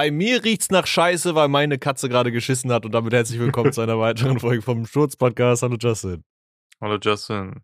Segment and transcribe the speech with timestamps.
[0.00, 3.70] Bei mir riecht's nach Scheiße, weil meine Katze gerade geschissen hat und damit herzlich willkommen
[3.70, 5.62] zu einer weiteren Folge vom Schurz-Podcast.
[5.62, 6.24] Hallo Justin.
[6.80, 7.60] Hallo Justin.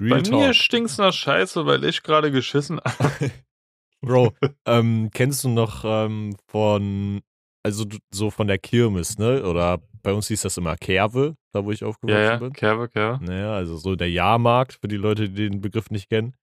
[0.00, 0.40] Real Bei Talk.
[0.40, 3.30] mir stinkt's nach Scheiße, weil ich gerade geschissen habe.
[4.00, 4.32] Bro,
[4.66, 7.20] ähm, kennst du noch ähm, von,
[7.62, 9.44] also so von der Kirmes, ne?
[9.44, 12.52] Oder bei uns hieß das immer Kerwe, da wo ich aufgewachsen Ja, ja, bin.
[12.52, 13.24] Kerbe, Kerbe.
[13.24, 16.34] Naja, also so der Jahrmarkt, für die Leute, die den Begriff nicht kennen.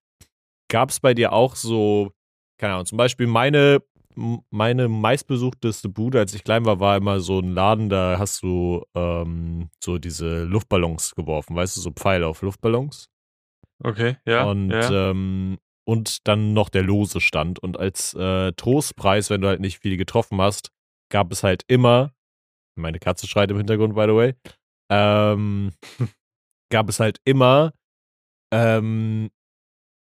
[0.70, 2.12] Gab es bei dir auch so,
[2.58, 3.82] keine Ahnung, zum Beispiel meine,
[4.50, 8.84] meine meistbesuchteste Bude, als ich klein war, war immer so ein Laden, da hast du
[8.94, 13.08] ähm, so diese Luftballons geworfen, weißt du, so Pfeile auf Luftballons.
[13.82, 14.44] Okay, ja.
[14.44, 15.10] und, ja.
[15.10, 17.60] ähm, und dann noch der lose stand.
[17.60, 20.70] Und als äh, Trostpreis, wenn du halt nicht viel getroffen hast,
[21.10, 22.12] gab es halt immer,
[22.76, 24.34] meine Katze schreit im Hintergrund, by the way,
[24.90, 25.72] ähm,
[26.72, 27.72] gab es halt immer,
[28.52, 29.30] ähm,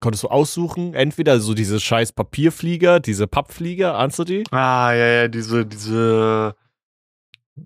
[0.01, 4.43] konntest du aussuchen, entweder so diese scheiß Papierflieger, diese Pappflieger, ahnst du die?
[4.51, 6.55] ah, ja, ja, diese, diese.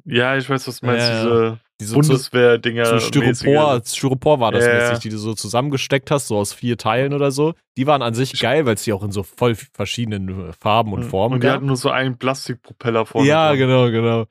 [0.04, 2.86] Ja, ich weiß, was du meinst, Ja, diese Die so, so, Bundeswehr-Dinger.
[2.86, 6.78] so Styropor, Styropor war das Ja, mäßig, die du so zusammengesteckt hast, so aus vier
[6.78, 7.54] Teilen oder so.
[7.78, 10.94] Die waren an sich geil, weil es die auch in so voll verschiedenen äh, Farben
[10.94, 11.58] und Formen Und die gab.
[11.58, 13.28] hatten nur so einen Plastikpropeller vorne.
[13.28, 13.58] Ja, dran.
[13.60, 14.26] genau, genau.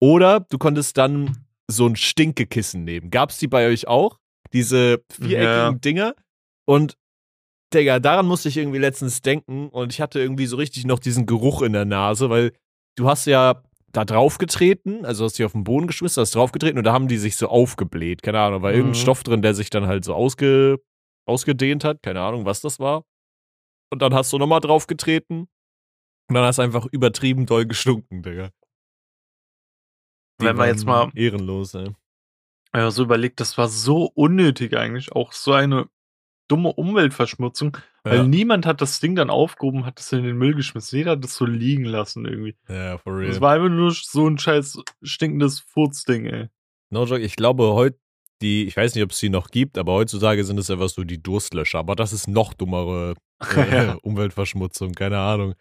[0.00, 1.36] Oder du konntest dann
[1.68, 3.10] so ein Stinkekissen nehmen.
[3.10, 4.18] Gab's die bei euch auch?
[4.52, 5.72] Diese viereckigen Ja.
[5.72, 6.14] Dinger?
[6.64, 6.96] Und
[7.74, 11.26] Digga, daran musste ich irgendwie letztens denken und ich hatte irgendwie so richtig noch diesen
[11.26, 12.52] Geruch in der Nase, weil
[12.96, 16.52] du hast ja da drauf getreten, also hast die auf den Boden geschmissen, hast drauf
[16.52, 18.22] getreten und da haben die sich so aufgebläht.
[18.22, 19.02] Keine Ahnung, war irgendein Mhm.
[19.02, 20.78] Stoff drin, der sich dann halt so ausge,
[21.26, 22.02] ausgedehnt hat.
[22.02, 23.04] Keine Ahnung, was das war.
[23.90, 25.48] Und dann hast du nochmal drauf getreten
[26.28, 28.50] und dann hast du einfach übertrieben doll gestunken, Digga.
[30.40, 31.90] Die Wenn man jetzt mal Ehrenlos, ey.
[32.74, 35.12] ja, so überlegt, das war so unnötig eigentlich.
[35.12, 35.86] Auch so eine
[36.48, 37.76] dumme Umweltverschmutzung.
[38.04, 40.98] Weil Ja, niemand hat das Ding dann aufgehoben, hat es in den Müll geschmissen.
[40.98, 42.56] Jeder hat das so liegen lassen irgendwie.
[42.68, 43.28] ja, for real.
[43.28, 46.48] Das war einfach nur so ein scheiß stinkendes Furzding, ey.
[46.90, 47.98] No joke, ich glaube heute,
[48.42, 51.04] die, ich weiß nicht, ob es die noch gibt, aber heutzutage sind es einfach so
[51.04, 51.78] die Durstlöscher.
[51.78, 53.14] Aber das ist noch dummere
[53.56, 53.94] äh, Ja.
[54.02, 55.54] Umweltverschmutzung, keine Ahnung.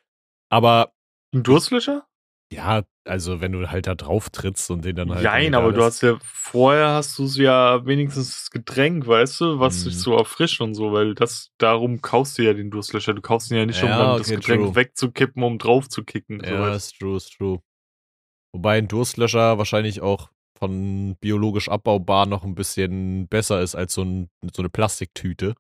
[0.50, 0.92] Aber
[1.34, 2.06] Ein Durstlöscher?
[2.52, 5.24] Ja, also wenn du halt da drauf trittst und den dann halt.
[5.24, 9.78] Nein, aber du hast ja vorher hast du ja wenigstens das Getränk, weißt du, was
[9.78, 9.90] Mhm.
[9.90, 13.14] sich so erfrischt und so, weil das darum kaufst du ja den Durstlöscher.
[13.14, 14.76] Du kaufst ihn ja nicht, um Ja, dann das okay, Getränk true.
[14.76, 16.40] wegzukippen, um drauf zu kicken.
[16.40, 17.60] So, Ja, weißt ist true, ist true.
[18.54, 20.30] Wobei ein Durstlöscher wahrscheinlich auch
[20.60, 25.56] von biologisch abbaubar noch ein bisschen besser ist als so, ein, so eine Plastiktüte.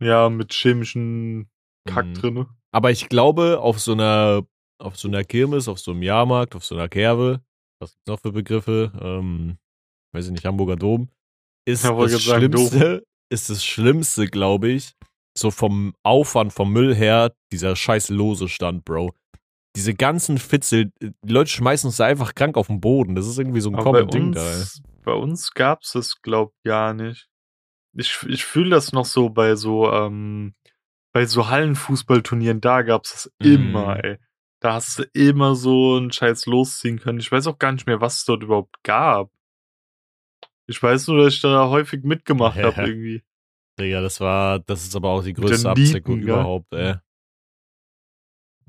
[0.00, 1.50] ja, mit chemischen
[1.84, 2.14] Kack Mhm.
[2.14, 2.46] drinne.
[2.72, 4.42] Aber ich glaube, auf so einer,
[4.78, 7.40] auf so einer Kirmes, auf so einem Jahrmarkt, auf so einer Kerbe,
[7.80, 8.92] was gibt's noch für Begriffe?
[9.00, 9.58] Ähm,
[10.12, 11.08] weiß ich nicht, Hamburger Dom,
[11.66, 12.66] ist Ja, das sagen, Dom.
[12.68, 14.94] Schlimmste, ist das Schlimmste, glaube ich,
[15.36, 19.12] so vom Aufwand, vom Müll her, dieser scheiß lose Stand, Bro.
[19.76, 23.14] Diese ganzen Fitzel, die Leute schmeißen uns da einfach krank auf den Boden.
[23.14, 24.40] Das ist irgendwie so ein common Ding da.
[24.40, 24.56] ey.
[24.60, 27.28] uns, bei uns gab's das, glaub gar nicht.
[27.92, 30.54] Ich, ich fühle das noch so bei so, ähm,
[31.12, 33.52] bei so Hallenfußballturnieren, da gab's das Mhm.
[33.52, 34.18] immer, ey.
[34.60, 37.20] Da hast du immer so einen Scheiß losziehen können.
[37.20, 39.30] Ich weiß auch gar nicht mehr, was es dort überhaupt gab.
[40.66, 42.64] Ich weiß nur, dass ich da häufig mitgemacht Ja.
[42.64, 43.22] habe irgendwie.
[43.78, 46.94] Digga, das war, das ist aber auch die größte Abzweckung überhaupt, ey.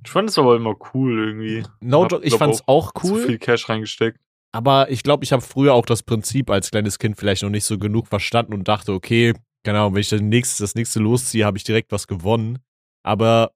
[0.03, 1.65] Ich fand es aber immer cool irgendwie.
[1.79, 3.25] No Hab, ich glaub, fand's auch Zu cool.
[3.25, 4.19] viel Cash reingesteckt.
[4.53, 7.65] Aber ich glaube, ich habe früher auch das Prinzip als kleines Kind vielleicht noch nicht
[7.65, 9.33] so genug verstanden und dachte, okay,
[9.63, 12.59] keine Ahnung, wenn ich das nächste, das nächste losziehe, habe ich direkt was gewonnen.
[13.03, 13.51] Aber,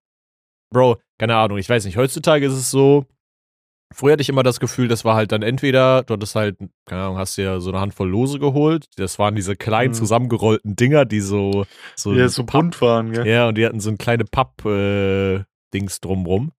[0.73, 3.05] Bro, keine Ahnung, ich weiß nicht, heutzutage ist es so,
[3.93, 7.03] früher hatte ich immer das Gefühl, das war halt dann entweder, du hattest halt, keine
[7.03, 9.95] Ahnung, hast dir so eine Handvoll Lose geholt, das waren diese kleinen Mhm.
[9.95, 11.65] zusammengerollten Dinger, die so,
[11.95, 13.27] so, Ja, so Papp- bunt waren, gell?
[13.27, 16.51] ja, und die hatten so ein kleine Papp-Dings drumrum.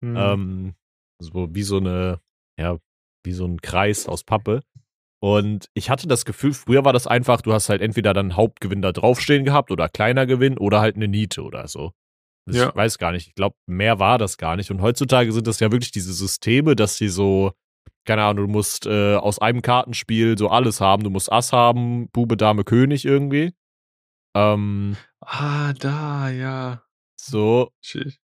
[0.00, 0.16] Mhm.
[0.16, 0.74] Ähm,
[1.20, 2.20] so wie so eine,
[2.56, 2.78] ja,
[3.24, 4.60] wie so ein Kreis aus Pappe.
[5.20, 8.82] Und ich hatte das Gefühl, früher war das einfach, du hast halt entweder dann Hauptgewinn
[8.82, 11.92] da draufstehen gehabt oder kleiner Gewinn oder halt eine Niete oder so.
[12.46, 12.74] Ich Ja.
[12.74, 13.28] weiß gar nicht.
[13.28, 14.70] Ich glaube, mehr war das gar nicht.
[14.70, 17.52] Und heutzutage sind das ja wirklich diese Systeme, dass die so,
[18.04, 21.04] keine Ahnung, du musst äh, aus einem Kartenspiel so alles haben.
[21.04, 23.54] Du musst Ass haben, Bube, Dame, König irgendwie.
[24.36, 26.82] Ähm, ah, da, ja.
[27.18, 28.18] so, Shit.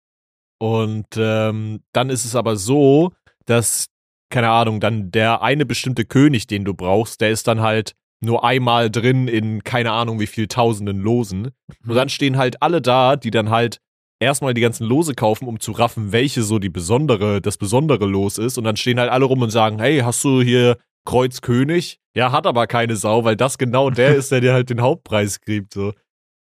[0.59, 3.11] Und ähm, dann ist es aber so,
[3.45, 3.87] dass,
[4.31, 8.43] keine Ahnung, dann der eine bestimmte König, den du brauchst, der ist dann halt nur
[8.43, 11.51] einmal drin in keine Ahnung wie viel tausenden Losen.
[11.85, 13.79] Und dann stehen halt alle da, die dann halt
[14.19, 18.37] erstmal die ganzen Lose kaufen, um zu raffen, welche so die besondere, das besondere Los
[18.37, 18.57] ist.
[18.57, 21.99] Und dann stehen halt alle rum und sagen, hey, hast du hier Kreuz König?
[22.15, 25.41] Ja, hat aber keine Sau, weil das genau der ist, der dir halt den Hauptpreis
[25.41, 25.93] kriegt, so.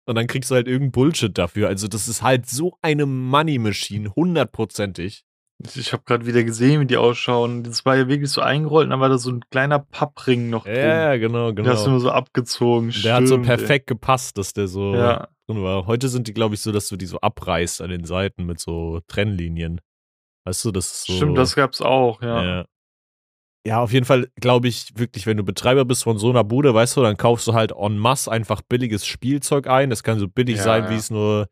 [0.06, 1.70] Und dann kriegst du halt irgendein Bullshit dafür.
[1.70, 5.24] Also, das ist halt so eine Money Machine, hundertprozentig.
[5.76, 7.64] Ich, habe gerade wieder gesehen, wie die ausschauen.
[7.64, 10.66] Das war ja wirklich so eingerollt und dann war da so ein kleiner Pappring noch
[10.66, 10.76] drin.
[10.76, 11.96] Ja, genau, Der hast du genau.
[11.96, 12.94] immer so abgezogen.
[13.04, 13.58] Der hat so Stimmt, ey.
[13.58, 15.28] perfekt gepasst, dass der so Ja.
[15.48, 15.86] drin war.
[15.88, 18.60] Heute sind die, glaube ich, so, dass du die so abreißt an den Seiten mit
[18.60, 19.80] so Trennlinien.
[20.46, 21.14] Weißt du, das ist so.
[21.14, 22.44] Stimmt, das gab's auch, ja.
[22.44, 22.66] Ja.
[23.66, 26.74] Ja, auf jeden Fall glaube ich wirklich, wenn du Betreiber bist von so einer Bude,
[26.74, 29.90] weißt du, dann kaufst du halt en masse einfach billiges Spielzeug ein.
[29.90, 30.90] Das kann so billig Ja, sein, ja.
[30.90, 31.48] wie es nur,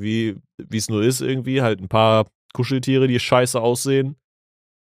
[0.00, 1.60] wie wie es nur ist irgendwie.
[1.60, 4.16] Halt ein paar Kuscheltiere, die scheiße aussehen.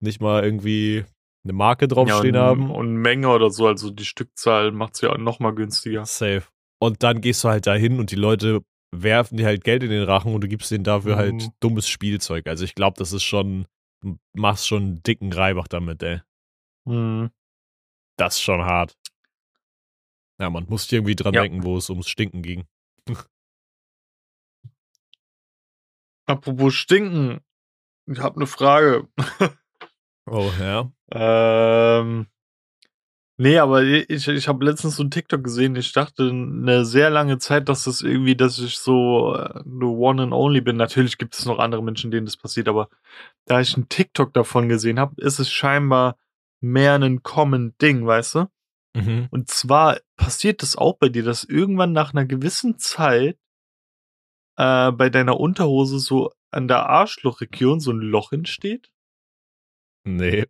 [0.01, 1.05] Nicht mal irgendwie
[1.43, 2.71] eine Marke draufstehen und, haben.
[2.71, 6.05] Und Menge oder so, also die Stückzahl macht's ja noch mal günstiger.
[6.05, 6.43] Safe.
[6.81, 8.61] Und dann gehst du halt dahin und die Leute
[8.91, 11.51] werfen dir halt Geld in den Rachen und du gibst denen dafür halt Mhm.
[11.59, 12.47] dummes Spielzeug.
[12.47, 13.65] Also ich glaube, das ist schon,
[14.01, 16.21] du machst schon einen dicken Reibach damit, ey.
[16.85, 17.29] Mhm.
[18.17, 18.97] Das ist schon hart.
[20.41, 21.41] Ja, man muss irgendwie dran Ja.
[21.41, 22.65] denken, wo es ums Stinken ging.
[26.25, 27.39] Apropos stinken,
[28.11, 29.07] ich habe eine Frage.
[30.31, 30.91] Oh, ja.
[31.11, 32.27] Ähm,
[33.37, 35.75] nee, aber ich, ich habe letztens so ein TikTok gesehen.
[35.75, 40.21] Ich dachte eine sehr lange Zeit, dass das irgendwie, dass ich so äh, the one
[40.21, 40.75] and only bin.
[40.75, 42.89] Natürlich gibt es noch andere Menschen, denen das passiert, aber
[43.45, 46.15] da ich ein TikTok davon gesehen habe, ist es scheinbar
[46.61, 48.47] mehr ein common Ding, weißt du?
[48.95, 49.27] Mhm.
[49.31, 53.37] Und zwar passiert das auch bei dir, dass irgendwann nach einer gewissen Zeit
[54.57, 58.91] äh, bei deiner Unterhose so an der Arschlochregion so ein Loch entsteht?
[60.05, 60.45] Nee.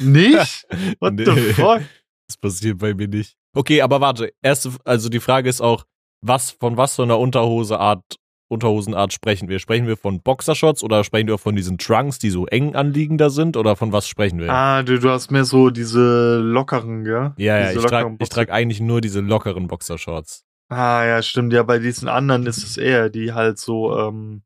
[0.00, 0.66] Nicht?
[1.00, 1.24] What Nee.
[1.24, 1.82] the fuck?
[2.28, 3.36] Das passiert bei mir nicht.
[3.54, 4.32] Okay, aber warte.
[4.42, 5.84] Erste, also die Frage ist auch,
[6.24, 8.16] was, von was für einer Unterhoseart,
[8.50, 9.58] Unterhosenart sprechen wir?
[9.58, 13.56] Sprechen wir von Boxershorts oder sprechen wir von diesen Trunks, die so eng anliegender sind?
[13.56, 14.50] Oder von was sprechen wir?
[14.52, 17.32] Ah, du, du hast mehr so diese lockeren, gell?
[17.38, 20.44] ja, ja, diese ich trage trag eigentlich nur diese lockeren Boxershorts.
[20.68, 21.52] Ah, ja, stimmt.
[21.52, 24.42] Ja, bei diesen anderen ist es eher, die halt so, ähm,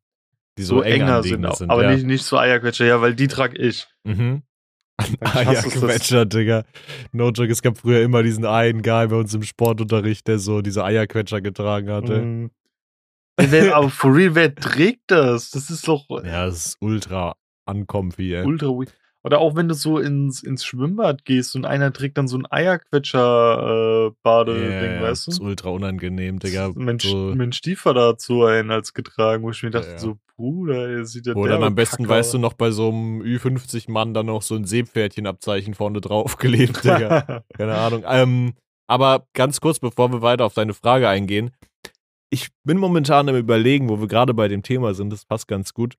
[0.58, 1.70] Die so, so, eng enger sind, sind.
[1.70, 1.90] aber ja.
[1.92, 2.86] nicht, nicht so Eierquetscher.
[2.86, 3.86] Ja, weil die trag ich.
[4.04, 4.42] Mhm.
[4.98, 6.64] Ich Ah hasse ja, es, das- Quetscher, Digga.
[7.12, 10.62] No joke, es gab früher immer diesen einen Guy bei uns im Sportunterricht, der so
[10.62, 12.22] diese Eierquetscher getragen hatte.
[12.22, 12.50] Mhm.
[13.38, 15.50] Wer, aber for real, wer trägt das?
[15.50, 17.34] Das ist doch Ja, das ist ultra
[17.66, 18.44] uncomfy, ey.
[18.46, 18.94] ultra weird.
[19.26, 22.46] Oder auch wenn du so ins, ins Schwimmbad gehst und einer trägt dann so ein
[22.48, 25.30] Eierquetscher-Bade-Ding, Ja, weißt du?
[25.32, 26.70] ist ultra unangenehm, Digga.
[26.76, 29.98] Mein, so, mein Stiefvater hat so einen als getragen, wo ich mir dachte, Ja.
[29.98, 32.90] so, Bruder, ey, sieht der Oder dann am besten, Kacke weißt du, noch bei so
[32.90, 37.42] einem Ü50-Mann dann noch so ein Seepferdchenabzeichen vorne draufklebt, Digga.
[37.56, 38.04] Keine Ahnung.
[38.06, 38.52] Ähm,
[38.86, 41.50] aber ganz kurz, bevor wir weiter auf deine Frage eingehen.
[42.30, 45.72] Ich bin momentan im Überlegen, wo wir gerade bei dem Thema sind, das passt ganz
[45.74, 45.94] gut.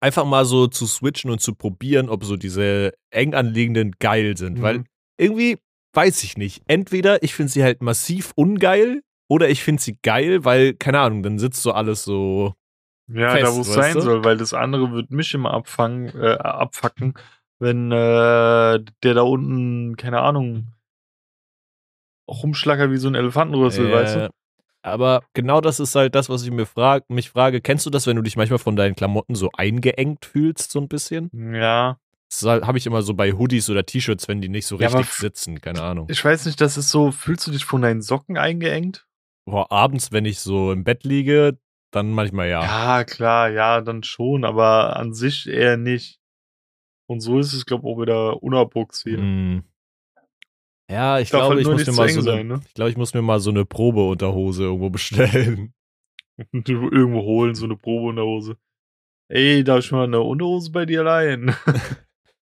[0.00, 4.58] Einfach mal so zu switchen und zu probieren, ob so diese eng anliegenden geil sind.
[4.58, 4.62] Mhm.
[4.62, 4.84] Weil
[5.18, 5.58] irgendwie
[5.94, 6.62] weiß ich nicht.
[6.66, 11.22] Entweder ich finde sie halt massiv ungeil oder ich finde sie geil, weil, keine Ahnung,
[11.22, 12.54] dann sitzt so alles so.
[13.08, 14.00] Ja, fest, da wo es sein du?
[14.00, 17.14] soll, weil das andere wird mich immer abfangen, äh, abfacken,
[17.58, 20.72] wenn äh, der da unten, keine Ahnung,
[22.28, 24.30] rumschlackert wie so ein Elefantenrüssel, Äh, weißt du?
[24.86, 27.60] Aber genau das ist halt das, was ich mir frag, mich frage.
[27.60, 30.86] Kennst du das, wenn du dich manchmal von deinen Klamotten so eingeengt fühlst, so ein
[30.86, 31.28] bisschen?
[31.54, 31.98] Ja.
[32.30, 35.12] Das habe ich immer so bei Hoodies oder T-Shirts, wenn die nicht so Ja, richtig
[35.12, 36.06] sitzen, keine Ahnung.
[36.08, 39.06] Ich weiß nicht, das ist so, fühlst du dich von deinen Socken eingeengt?
[39.44, 41.58] Boah, abends, wenn ich so im Bett liege,
[41.90, 42.62] dann manchmal ja.
[42.62, 46.20] Ja, klar, ja, dann schon, aber an sich eher nicht.
[47.08, 49.18] Und so ist es, glaube ich, auch wieder unerbuchs hier.
[49.18, 49.64] Mm.
[50.90, 52.60] Ja, ich Darf glaube, halt ich muss mir mal so sein, eine, ne?
[52.66, 55.72] ich glaube, ich muss mir mal so eine Probeunterhose irgendwo bestellen.
[56.52, 58.56] Irgendwo holen, so eine Probeunterhose.
[59.28, 61.54] Ey, darf ich mal eine Unterhose bei dir leihen?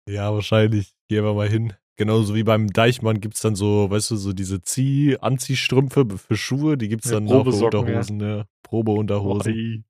[0.07, 0.95] Ja, wahrscheinlich.
[1.07, 1.73] Gehen wir mal hin.
[1.95, 6.77] Genauso wie beim Deichmann gibt's dann so, weißt du, so diese Zieh Anziehstrümpfe für Schuhe,
[6.77, 7.79] die gibt's Ja, dann auch für Probesocken, ja.
[7.99, 8.45] Unterhosen, ja.
[8.63, 9.85] Probeunterhosen.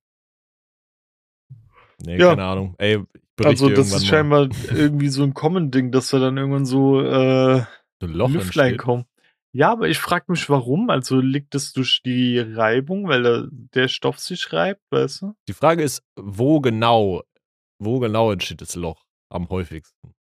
[2.04, 2.30] Nee, Ja.
[2.32, 2.76] keine Ahnung.
[2.80, 3.00] Ey,
[3.40, 4.02] ich Also, das ist mal.
[4.02, 7.66] scheinbar irgendwie so ein Common-Ding, dass da dann irgendwann so äh, So
[8.08, 8.82] ein Loch Lüftlein entsteht.
[8.86, 9.06] kommen.
[9.52, 10.90] Ja, aber ich frage mich, warum.
[10.90, 15.36] Also liegt es durch die Reibung, weil da, der Stoff sich reibt, weißt du?
[15.48, 17.24] Die Frage ist, wo genau,
[17.80, 20.14] wo genau entsteht das Loch am häufigsten?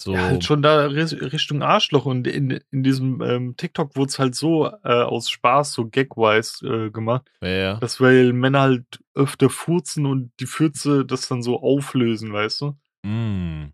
[0.00, 2.06] So, Ja, halt schon da ri- Richtung Arschloch.
[2.06, 6.66] Und in, in diesem ähm, TikTok wurde es halt so äh, aus Spaß, so gagwise
[6.66, 7.74] äh, gemacht, ja, ja.
[7.76, 12.78] dass weil Männer halt öfter furzen und die Fürze das dann so auflösen, weißt du?
[13.06, 13.72] Mm.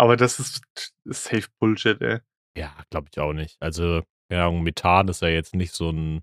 [0.00, 0.62] Aber das ist,
[1.04, 2.20] ist safe Bullshit, ey.
[2.56, 3.56] Ja, glaube ich auch nicht.
[3.60, 6.22] Also, keine Ahnung, Methan ist ja jetzt nicht so ein.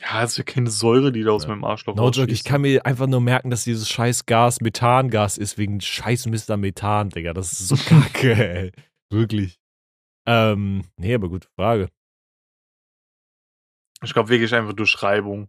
[0.00, 1.50] Ja, das ist ja keine Säure, die da aus Ja.
[1.50, 5.36] meinem Arschloch No joke, ich kann mir einfach nur merken, dass dieses scheiß Gas Methangas
[5.38, 6.56] ist, wegen scheiß Mr.
[6.56, 7.32] Methan, Digga.
[7.34, 8.72] Das ist so kacke, ey.
[9.10, 9.58] Wirklich.
[10.26, 11.88] Ähm, nee, aber gute Frage.
[14.02, 15.48] Ich glaube wirklich einfach durch Reibung.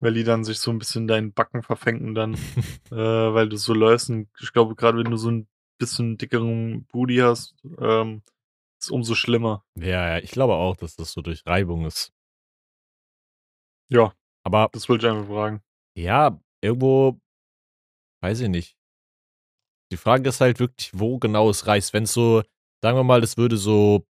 [0.00, 2.34] weil die dann sich so ein bisschen deinen Backen verfängen dann,
[2.90, 4.10] äh, weil du so läufst.
[4.10, 8.22] Und ich glaube, gerade wenn du so ein bisschen dickeren Booty hast, ähm,
[8.80, 9.64] ist umso schlimmer.
[9.76, 12.12] Ja, ja, ich glaube auch, dass das so durch Reibung ist.
[13.88, 14.12] Ja,
[14.44, 15.62] Aber das wollte ich einfach fragen.
[15.96, 17.20] ja, irgendwo,
[18.22, 18.76] weiß ich nicht.
[19.92, 21.92] Die Frage ist halt wirklich, wo genau es reißt.
[21.92, 22.42] Wenn es so,
[22.82, 24.04] sagen wir mal, das würde so,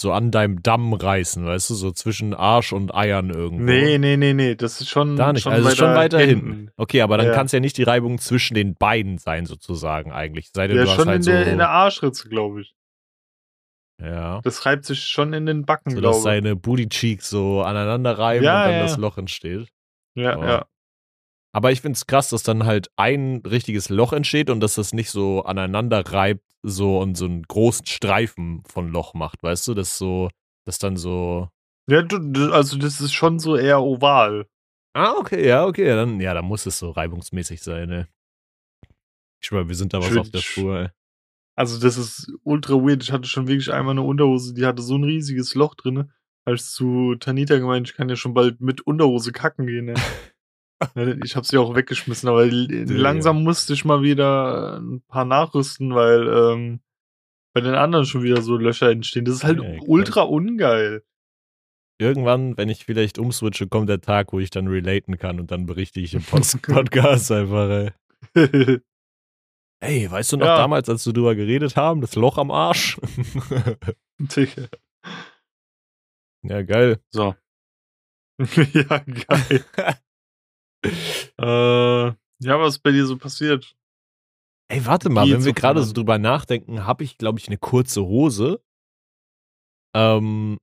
[0.00, 3.64] so an deinem Damm reißen, weißt du, so zwischen Arsch und Eiern irgendwo.
[3.64, 6.46] Nee, nee, nee, nee, das ist schon, Da nicht, schon also weiter, schon weiter hinten.
[6.52, 6.70] hinten.
[6.76, 7.32] Okay, aber dann Ja.
[7.34, 10.50] kann es ja nicht die Reibung zwischen den Beinen sein, sozusagen, eigentlich.
[10.54, 11.30] Sei denn, Ja, du hast schon halt in so.
[11.30, 12.74] der, in der Arschritze, glaube ich.
[14.00, 14.40] ja.
[14.42, 16.22] Das reibt sich schon in den Backen, So dass glaube ich.
[16.22, 18.96] seine Booty Cheeks so aneinander reiben Ja, und dann ja, das.
[18.96, 19.68] Loch entsteht.
[20.14, 20.42] Ja, Oh.
[20.44, 20.66] ja.
[21.52, 25.10] Aber ich find's krass, dass dann halt ein richtiges Loch entsteht und dass das nicht
[25.10, 29.74] so aneinander reibt, so und so einen großen Streifen von Loch macht, weißt du?
[29.74, 30.28] Das so,
[30.64, 31.48] das dann so.
[31.88, 32.06] Ja,
[32.52, 34.46] also das ist schon so eher oval.
[34.94, 38.08] Ah, okay, ja, okay, ja, dann, ja, dann muss es so reibungsmäßig sein, ne?
[39.40, 40.88] Ich schwör, wir sind da was Schön- auf der Spur, ey.
[41.56, 43.02] Also das ist ultra weird.
[43.02, 45.74] Ich hatte schon wirklich einmal eine Unterhose, die hatte so ein riesiges Loch.
[45.84, 46.06] Habe
[46.54, 49.86] ich zu Tanita gemeint, ich kann ja schon bald mit Unterhose kacken gehen.
[49.86, 49.94] Ne?
[51.24, 56.26] Ich habe sie auch weggeschmissen, aber langsam musste ich mal wieder ein paar nachrüsten, weil
[56.26, 56.80] ähm,
[57.52, 59.24] bei den anderen schon wieder so Löcher entstehen.
[59.26, 61.04] Das ist halt Ja, ultra ungeil.
[62.00, 65.66] Irgendwann, wenn ich vielleicht umswitche, kommt der Tag, wo ich dann relaten kann und dann
[65.66, 67.90] berichte ich im Post Podcast einfach, ey.
[69.82, 70.56] Hey, weißt du noch Ja.
[70.58, 72.98] damals, als wir drüber geredet haben, das Loch am Arsch?
[74.18, 74.68] Digga.
[76.42, 77.00] ja, geil.
[77.10, 77.34] so.
[78.38, 79.64] ja, geil.
[80.82, 82.06] Äh,
[82.42, 83.76] ja, was ist bei dir so passiert?
[84.68, 87.58] Ey, warte mal, Wie wenn wir gerade so drüber nachdenken, habe ich, glaube ich, eine
[87.58, 88.62] kurze Hose,
[89.94, 90.58] ähm,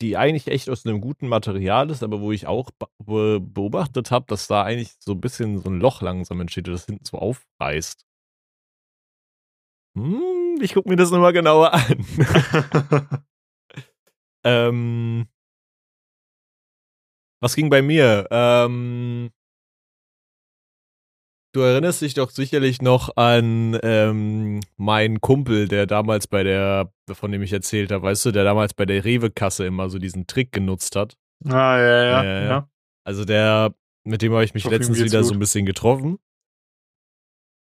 [0.00, 4.26] die eigentlich echt aus einem guten Material ist, aber wo ich auch be beobachtet habe,
[4.28, 8.04] dass da eigentlich so ein bisschen so ein Loch langsam entsteht, das hinten so aufreißt.
[9.96, 12.04] Hm, ich gucke mir das nochmal genauer an.
[14.44, 15.28] ähm,
[17.44, 18.26] was ging bei mir?
[18.30, 19.30] Ähm,
[21.52, 27.30] du erinnerst dich doch sicherlich noch an ähm, meinen Kumpel, der damals bei der, von
[27.30, 30.52] dem ich erzählt habe, weißt du, der damals bei der Rewe-Kasse immer so diesen Trick
[30.52, 31.18] genutzt hat.
[31.44, 32.70] ah, ja, ja, Ja, ja.
[33.04, 33.74] Also der,
[34.04, 35.28] mit dem habe ich mich ihm letztens wieder gut.
[35.28, 36.18] so ein bisschen getroffen.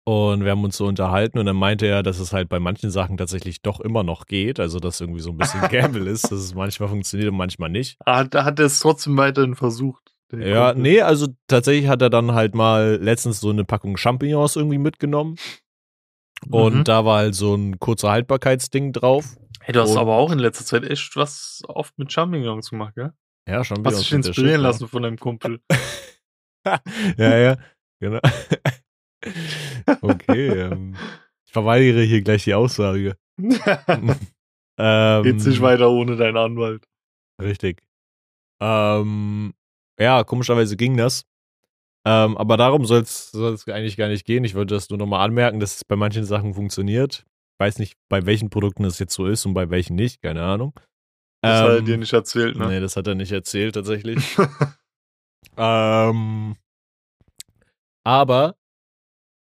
[0.05, 2.89] Und wir haben uns so unterhalten und dann meinte er, dass es halt bei manchen
[2.89, 4.59] Sachen tatsächlich doch immer noch geht.
[4.59, 7.97] Also, dass irgendwie so ein bisschen Gamble ist, dass es manchmal funktioniert und manchmal nicht.
[8.05, 10.15] Ah, da hat er es trotzdem weiterhin versucht.
[10.31, 10.81] Ja, Kumpel.
[10.83, 15.35] nee, also tatsächlich hat er dann halt mal letztens so eine Packung Champignons irgendwie mitgenommen.
[16.49, 16.83] Und Mhm.
[16.85, 19.35] da war halt so ein kurzer Haltbarkeitsding drauf.
[19.61, 22.95] Hey, du hast und- aber auch in letzter Zeit echt was oft mit Champignons gemacht,
[22.95, 23.11] gell?
[23.47, 23.97] Ja, Champignons.
[23.97, 24.67] Hast dich inspirieren Shit, ja.
[24.69, 25.59] lassen von deinem Kumpel.
[27.17, 27.57] ja, ja,
[27.99, 28.19] genau.
[30.01, 30.95] okay, ähm,
[31.45, 33.15] ich verweigere hier gleich die Aussage.
[34.77, 36.83] ähm, Geht's nicht weiter ohne deinen Anwalt.
[37.41, 37.81] Richtig.
[38.61, 39.53] Ähm,
[39.99, 41.25] ja, komischerweise ging das.
[42.05, 43.33] Ähm, aber darum soll es
[43.67, 44.43] eigentlich gar nicht gehen.
[44.43, 47.25] Ich wollte das nur nochmal anmerken, dass es bei manchen Sachen funktioniert.
[47.53, 50.43] Ich weiß nicht, bei welchen Produkten es jetzt so ist und bei welchen nicht, keine
[50.43, 50.73] Ahnung.
[51.41, 52.67] Das hat er Ähm, dir nicht erzählt, ne?
[52.67, 54.37] Nee, das hat er nicht erzählt tatsächlich.
[55.57, 56.55] Ähm,
[58.05, 58.55] aber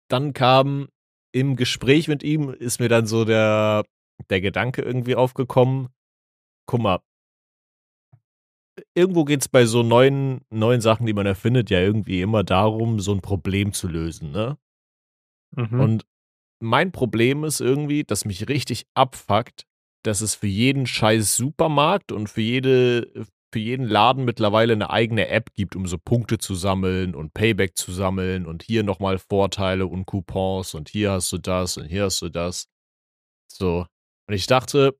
[0.08, 0.88] dann kam
[1.32, 3.84] im Gespräch mit ihm, ist mir dann so der,
[4.30, 5.88] der Gedanke irgendwie aufgekommen,
[6.66, 7.00] guck mal,
[8.94, 13.00] irgendwo geht es bei so neuen, neuen Sachen, die man erfindet, ja irgendwie immer darum,
[13.00, 14.58] so ein Problem zu lösen, ne?
[15.56, 15.80] Mhm.
[15.80, 16.06] Und
[16.60, 19.66] mein Problem ist irgendwie, dass mich richtig abfuckt,
[20.02, 25.28] dass es für jeden scheiß Supermarkt und für jede, für jeden Laden mittlerweile eine eigene
[25.28, 29.86] App gibt, um so Punkte zu sammeln und Payback zu sammeln und hier nochmal Vorteile
[29.86, 32.66] und Coupons und hier hast du das und hier hast du das.
[33.46, 33.86] So.
[34.26, 34.98] Und ich dachte,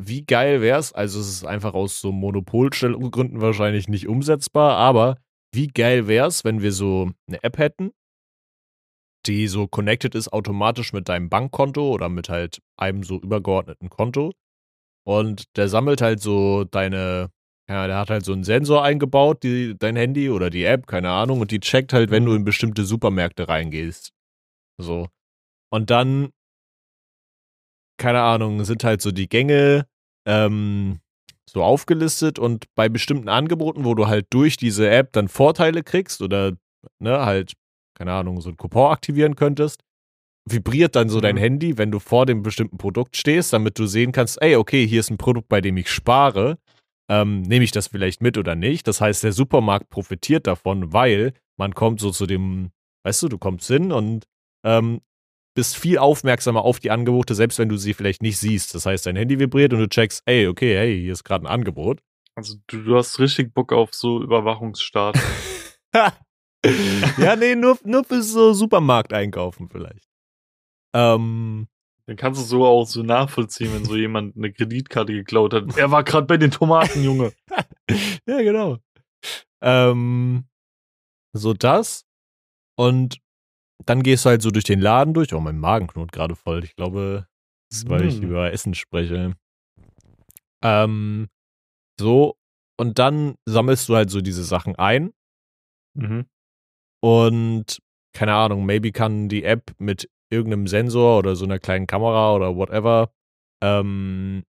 [0.00, 0.92] wie geil wär's?
[0.92, 5.16] Also es ist einfach aus so Monopolstellungsgründen wahrscheinlich nicht umsetzbar, aber
[5.52, 7.90] wie geil wär's, wenn wir so eine App hätten,
[9.26, 14.32] die so connected ist automatisch mit deinem Bankkonto oder mit halt einem so übergeordneten Konto.
[15.04, 17.32] Und der sammelt halt so deine,
[17.68, 21.10] ja, der hat halt so einen Sensor eingebaut, die, dein Handy oder die App, keine
[21.10, 24.12] Ahnung, und die checkt halt, wenn du in bestimmte Supermärkte reingehst.
[24.78, 25.08] So.
[25.70, 26.30] Und dann,
[27.98, 29.86] keine Ahnung, sind halt so die Gänge
[30.26, 31.00] ähm,
[31.48, 36.22] so aufgelistet und bei bestimmten Angeboten, wo du halt durch diese App dann Vorteile kriegst
[36.22, 36.52] oder
[37.00, 37.54] ne, halt
[37.96, 39.82] keine Ahnung, so ein Coupon aktivieren könntest,
[40.48, 41.40] vibriert dann so dein Mhm.
[41.40, 45.00] Handy, wenn du vor dem bestimmten Produkt stehst, damit du sehen kannst, ey, okay, hier
[45.00, 46.58] ist ein Produkt, bei dem ich spare.
[47.08, 48.86] Ähm, nehme ich das vielleicht mit oder nicht.
[48.88, 52.70] Das heißt, der Supermarkt profitiert davon, weil man kommt so zu dem,
[53.04, 54.26] weißt du, du kommst hin und
[54.64, 55.00] ähm,
[55.54, 58.74] bist viel aufmerksamer auf die Angebote, selbst wenn du sie vielleicht nicht siehst.
[58.74, 61.50] Das heißt, dein Handy vibriert und du checkst, ey, okay, hey, hier ist gerade ein
[61.50, 62.00] Angebot.
[62.34, 65.18] Also du, du hast richtig Bock auf so Überwachungsstaat.
[65.94, 70.06] ja, nee, nur, nur für so Supermarkt einkaufen vielleicht.
[70.94, 71.68] Ähm,
[72.06, 75.76] Dann kannst du so auch so nachvollziehen, wenn so jemand eine Kreditkarte geklaut hat.
[75.76, 77.32] Er war gerade bei den Tomaten, Junge.
[78.26, 78.78] ja, genau.
[79.60, 80.44] Ähm,
[81.32, 82.04] so das.
[82.78, 83.18] Und
[83.84, 85.32] dann gehst du halt so durch den Laden durch.
[85.34, 86.62] Oh, mein Magen knurrt gerade voll.
[86.64, 87.26] Ich glaube,
[87.70, 88.24] das ist, weil ich Mm.
[88.24, 89.34] über Essen spreche.
[90.62, 91.28] Ähm,
[91.98, 92.36] so.
[92.78, 95.12] Und dann sammelst du halt so diese Sachen ein.
[95.94, 96.26] Mhm.
[97.02, 97.78] Und
[98.12, 102.56] keine Ahnung, maybe kann die App mit irgendeinem Sensor oder so einer kleinen Kamera oder
[102.56, 103.10] whatever
[103.62, 104.44] ähm,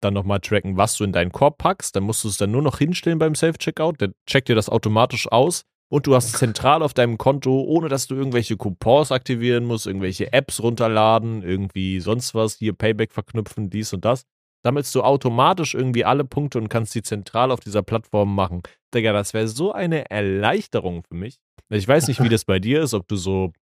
[0.00, 1.96] dann nochmal tracken, was du in deinen Korb packst.
[1.96, 4.00] Dann musst du es dann nur noch hinstellen beim Self-Checkout.
[4.00, 7.88] Der checkt dir das automatisch aus und du hast es zentral auf deinem Konto, ohne
[7.88, 13.70] dass du irgendwelche Coupons aktivieren musst, irgendwelche Apps runterladen, irgendwie sonst was, hier Payback verknüpfen,
[13.70, 14.24] dies und das.
[14.64, 18.62] Sammelst du automatisch irgendwie alle Punkte und kannst die zentral auf dieser Plattform machen.
[18.92, 21.38] Digga, das wäre so eine Erleichterung für mich.
[21.70, 23.52] Ich weiß nicht, wie das bei dir ist, ob du so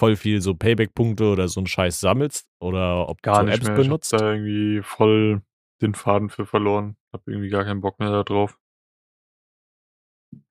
[0.00, 3.56] voll viel so Payback-Punkte oder so einen Scheiß sammelst oder ob Gar du so nicht
[3.58, 3.76] Apps mehr.
[3.76, 4.12] benutzt.
[4.12, 5.42] Ich hab da irgendwie voll
[5.82, 6.96] den Faden für verloren.
[7.12, 8.58] Hab irgendwie gar keinen Bock mehr da drauf.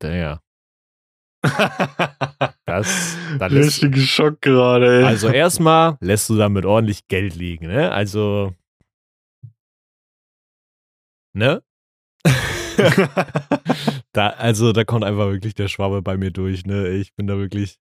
[0.04, 0.42] Ja.
[2.66, 5.04] Das, lässt, Richtiger Schock gerade, ey.
[5.06, 7.92] also erstmal lässt du damit ordentlich Geld liegen, ne?
[7.92, 8.54] Also,
[11.34, 11.64] ne?
[14.12, 16.90] da, also da kommt einfach wirklich der Schwabe bei mir durch, ne?
[16.90, 17.80] Ich bin da wirklich,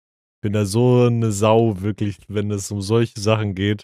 [0.41, 3.83] bin da so eine Sau, wirklich, wenn es um solche Sachen geht.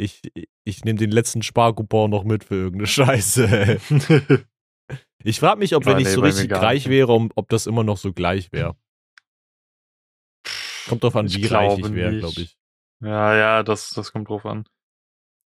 [0.00, 0.22] Ich,
[0.64, 3.78] ich nehme den letzten Sparcoupon noch mit für irgendeine Scheiße.
[5.24, 7.82] Ich frage mich, ob Ja, wenn ich nee, so richtig reich wäre, ob das immer
[7.82, 8.76] noch so gleich wäre.
[10.88, 12.56] Kommt drauf an, Ich wie reich ich wäre, glaube ich.
[13.00, 14.64] ja, ja, das, das kommt drauf an.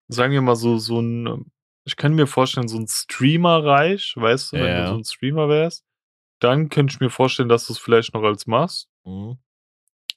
[0.07, 1.51] Sagen wir mal so, so ein,
[1.85, 4.83] ich kann mir vorstellen, so ein Streamer-Reich, weißt du, wenn Ja.
[4.83, 5.83] du so ein Streamer wärst,
[6.39, 8.87] dann könnte ich mir vorstellen, dass du es vielleicht noch als machst.
[9.05, 9.37] Mhm.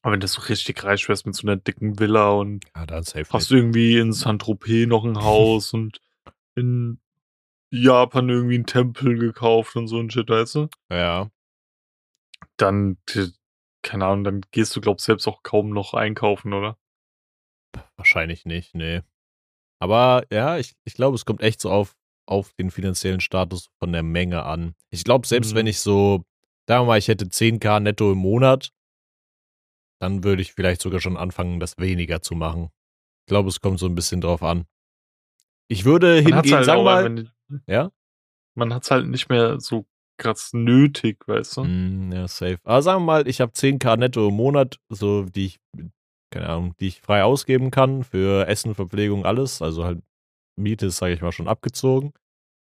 [0.03, 3.15] Aber wenn du so richtig reich wärst mit so einer dicken Villa und Ja, hast
[3.15, 3.51] nicht.
[3.51, 6.01] irgendwie in Saint-Tropez noch ein Haus und
[6.55, 7.01] in
[7.71, 10.69] Japan irgendwie einen Tempel gekauft und so ein Shit, weißt du?
[10.91, 11.31] Ja.
[12.57, 12.99] Dann,
[13.83, 16.77] keine Ahnung, dann gehst du, glaub selbst auch kaum noch einkaufen, oder?
[17.97, 19.03] Wahrscheinlich nicht, nee.
[19.79, 23.93] Aber ja, ich, ich glaube, es kommt echt so auf, auf den finanziellen Status von
[23.93, 24.75] der Menge an.
[24.91, 25.57] Ich glaube, selbst Mhm.
[25.57, 26.25] wenn ich so,
[26.67, 28.73] sagen wir mal, ich hätte 10k netto im Monat,
[30.01, 32.71] dann würde ich vielleicht sogar schon anfangen, das weniger zu machen.
[33.27, 34.65] Ich glaube, es kommt so ein bisschen drauf an.
[35.69, 37.91] Ich würde Man hingehen, halt sagen mal, einfach nicht, ja?
[38.55, 39.87] man hat's halt nicht mehr so
[40.19, 41.65] krass nötig, weißt du?
[41.65, 42.59] Mm, ja, safe.
[42.65, 45.61] Aber sagen wir mal, ich habe 10k netto im Monat, so die ich,
[46.31, 49.63] keine Ahnung, die ich frei ausgeben kann für Essen, Verpflegung, alles.
[49.63, 50.03] Also halt
[50.57, 52.13] Miete ist, sage ich mal, schon abgezogen.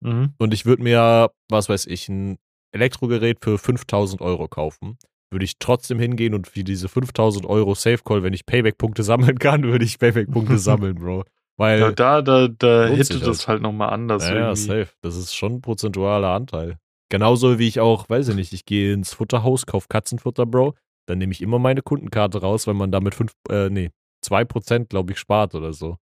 [0.01, 0.35] Mhm.
[0.38, 2.38] Und ich würde mir, was weiß ich, ein
[2.72, 4.98] Elektrogerät für 5000 Euro kaufen.
[5.30, 9.38] Würde ich trotzdem hingehen und für diese 5000 Euro Safe Call, wenn ich Payback-Punkte sammeln
[9.38, 11.24] kann, würde ich Payback-Punkte sammeln, Bro.
[11.56, 14.90] Weil, Ja, da, da, da hätte das halt nochmal anders ja, ja, safe.
[15.02, 16.78] Das ist schon ein prozentualer Anteil.
[17.10, 20.74] Genauso wie ich auch, weiß ich nicht, ich gehe ins Futterhaus, kauf Katzenfutter, Bro.
[21.06, 23.90] Dann nehme ich immer meine Kundenkarte raus, weil man damit fünf, äh, nee,
[24.22, 25.96] zwei Prozent, glaube ich, spart oder so.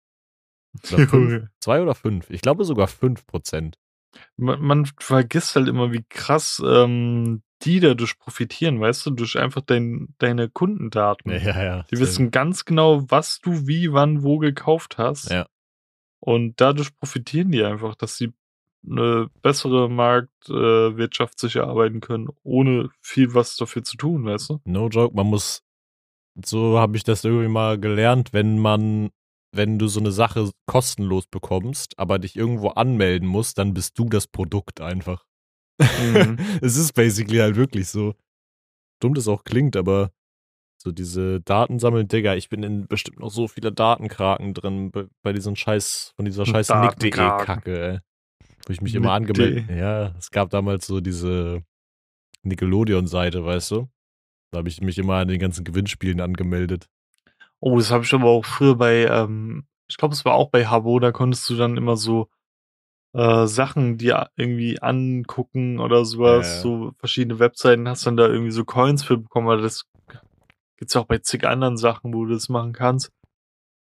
[0.91, 2.29] Oder fünf, zwei oder fünf?
[2.29, 3.77] Ich glaube sogar fünf Prozent.
[4.35, 9.61] man, man vergisst halt immer, wie krass ähm, die dadurch profitieren, weißt du, durch einfach
[9.61, 11.31] dein, deine Kundendaten.
[11.31, 11.85] Ja, ja, ja.
[11.91, 15.31] Die wissen ganz genau, was du wie, wann, wo gekauft hast.
[15.31, 15.47] Ja.
[16.19, 18.33] Und dadurch profitieren die einfach, dass sie
[18.89, 24.61] eine bessere Marktwirtschaft äh, sich erarbeiten können, ohne viel was dafür zu tun, weißt du?
[24.65, 25.63] No joke, man muss,
[26.43, 29.09] so habe ich das irgendwie mal gelernt, wenn man,
[29.51, 34.05] wenn du so eine Sache kostenlos bekommst, aber dich irgendwo anmelden musst, dann bist du
[34.05, 35.25] das Produkt einfach.
[35.79, 36.37] Mhm.
[36.61, 38.15] es ist basically halt wirklich so.
[38.99, 40.11] Dumm das auch klingt, aber
[40.77, 45.05] so diese Daten sammeln, Digga, ich bin in bestimmt noch so viele Datenkraken drin bei,
[45.23, 46.69] bei diesen Scheiß, von dieser scheiß.
[46.69, 47.99] Nick.de-Kacke, ey.
[48.65, 49.67] Wo ich mich immer angemeldet.
[49.67, 49.79] Nick.de.
[49.79, 51.63] Ja, es gab damals so diese
[52.43, 53.89] Nickelodeon-Seite, weißt du?
[54.51, 56.89] Da habe ich mich immer an den ganzen Gewinnspielen angemeldet.
[57.59, 60.65] Oh, das habe ich aber auch früher bei, ähm, ich glaube, es war auch bei
[60.65, 62.29] Habo, da konntest du dann immer so
[63.17, 68.51] äh, Sachen dir irgendwie angucken oder sowas, Ja, so verschiedene Webseiten, hast dann da irgendwie
[68.51, 69.85] so Coins für bekommen, aber das
[70.77, 73.11] gibt's auch bei zig anderen Sachen, wo du das machen kannst.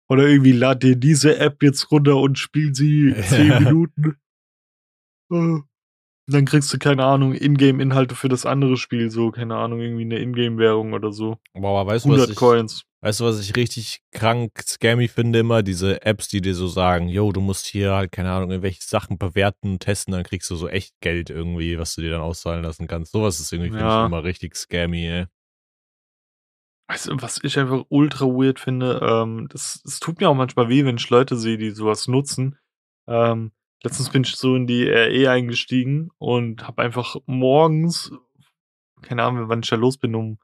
[0.09, 3.62] Oder irgendwie lad dir diese App jetzt runter und spiel sie zehn.
[3.62, 4.17] Minuten.
[5.31, 5.59] Äh,
[6.31, 10.19] Dann kriegst du, keine Ahnung, Ingame-Inhalte für das andere Spiel, so, keine Ahnung, irgendwie eine
[10.19, 11.38] Ingame-Währung oder so.
[11.55, 12.85] Boah, aber weißt du, was 100 ich, Coins.
[13.01, 15.62] weißt du, was ich richtig krank scammy finde immer?
[15.62, 19.17] Diese Apps, die dir so sagen, yo, du musst hier halt, keine Ahnung, irgendwelche Sachen
[19.17, 22.87] bewerten, testen, dann kriegst du so echt Geld irgendwie, was du dir dann auszahlen lassen
[22.88, 23.12] kannst.
[23.12, 24.03] Sowas ist irgendwie, finde Ja.
[24.03, 25.27] ich, immer richtig scammy, ey.
[26.91, 30.69] Weißt du, was ich einfach ultra weird finde, ähm, das, es tut mir auch manchmal
[30.71, 32.59] weh, wenn ich Leute sehe, die sowas nutzen.
[33.07, 33.53] Ähm,
[33.85, 38.11] letztens bin ich so in die RE eingestiegen und habe einfach morgens,
[39.03, 40.38] keine Ahnung, wann ich da los bin, um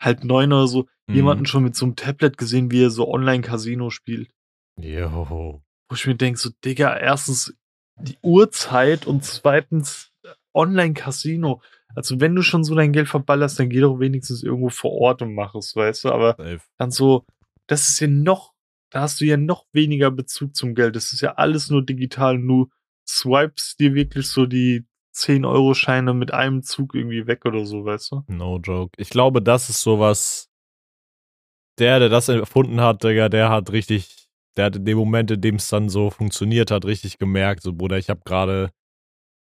[0.00, 1.14] halb neun oder so, Mhm.
[1.14, 4.30] jemanden schon mit so einem Tablet gesehen, wie er so Online-Casino spielt.
[4.78, 5.62] Yo.
[5.88, 7.54] Wo ich mir denke, so, Digga, erstens
[8.00, 11.62] die Uhrzeit und zweitens äh, Online-Casino.
[11.94, 15.22] Also wenn du schon so dein Geld verballerst, dann geh doch wenigstens irgendwo vor Ort
[15.22, 16.12] und mach es, weißt du?
[16.12, 16.60] Aber Safe.
[16.76, 17.24] dann so,
[17.66, 18.52] das ist ja noch,
[18.90, 20.96] da hast du ja noch weniger Bezug zum Geld.
[20.96, 22.38] Das ist ja alles nur digital.
[22.40, 22.68] Du
[23.06, 28.22] swipes dir wirklich so die 10-Euro-Scheine mit einem Zug irgendwie weg oder so, weißt du?
[28.28, 28.92] No joke.
[28.96, 30.48] Ich glaube, das ist sowas.
[31.78, 35.40] Der, der das erfunden hat, Digga, der hat richtig, der hat in dem Moment, in
[35.40, 38.70] dem es dann so funktioniert hat, richtig gemerkt, so Bruder, ich habe gerade,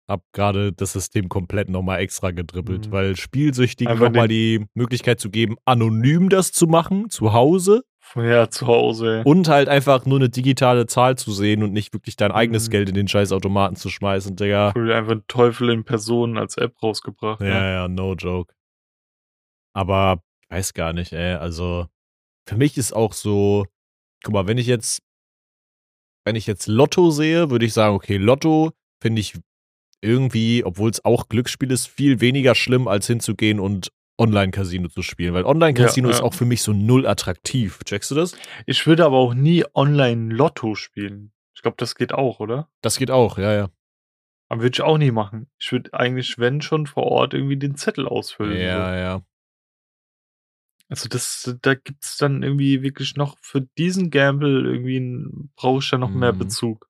[0.10, 2.92] hab gerade das System komplett nochmal extra gedribbelt, Mhm.
[2.92, 7.84] weil Spielsüchtigen nochmal die Möglichkeit zu geben, anonym das zu machen, zu Hause
[8.24, 9.18] Ja, zu Hause.
[9.20, 9.24] ey.
[9.26, 12.72] und halt einfach nur eine digitale Zahl zu sehen und nicht wirklich dein eigenes Mhm.
[12.72, 14.74] Geld in den scheiß Automaten zu schmeißen, Digga.
[14.76, 17.42] Wurde einfach ein Teufel in Person als App rausgebracht.
[17.42, 17.74] Ja, ne?
[17.74, 18.54] ja, no joke.
[19.74, 21.34] Aber ich weiß gar nicht, ey.
[21.34, 21.88] Also,
[22.48, 23.66] für mich ist auch so,
[24.24, 25.02] guck mal, wenn ich jetzt,
[26.26, 29.38] wenn ich jetzt Lotto sehe, würde ich sagen, okay, Lotto finde ich
[30.02, 35.34] irgendwie, obwohl es auch Glücksspiel ist, viel weniger schlimm, als hinzugehen und Online-Casino zu spielen.
[35.34, 36.26] Weil Online-Casino Ja, ist ja.
[36.26, 37.80] auch für mich so null attraktiv.
[37.84, 38.36] Checkst du das?
[38.66, 41.32] Ich würde aber auch nie online Lotto spielen.
[41.56, 42.70] Ich glaube, das geht auch, oder?
[42.82, 43.70] Das geht auch, ja, ja.
[44.50, 45.50] Aber würde ich auch nie machen.
[45.58, 48.58] Ich würde eigentlich, wenn schon, vor Ort irgendwie den Zettel ausfüllen.
[48.60, 48.96] Ja, So.
[48.96, 49.22] ja.
[50.88, 55.26] Also das, da gibt's dann irgendwie wirklich noch für diesen Gamble irgendwie
[55.56, 56.38] brauche ich da noch mehr Mhm.
[56.38, 56.88] Bezug.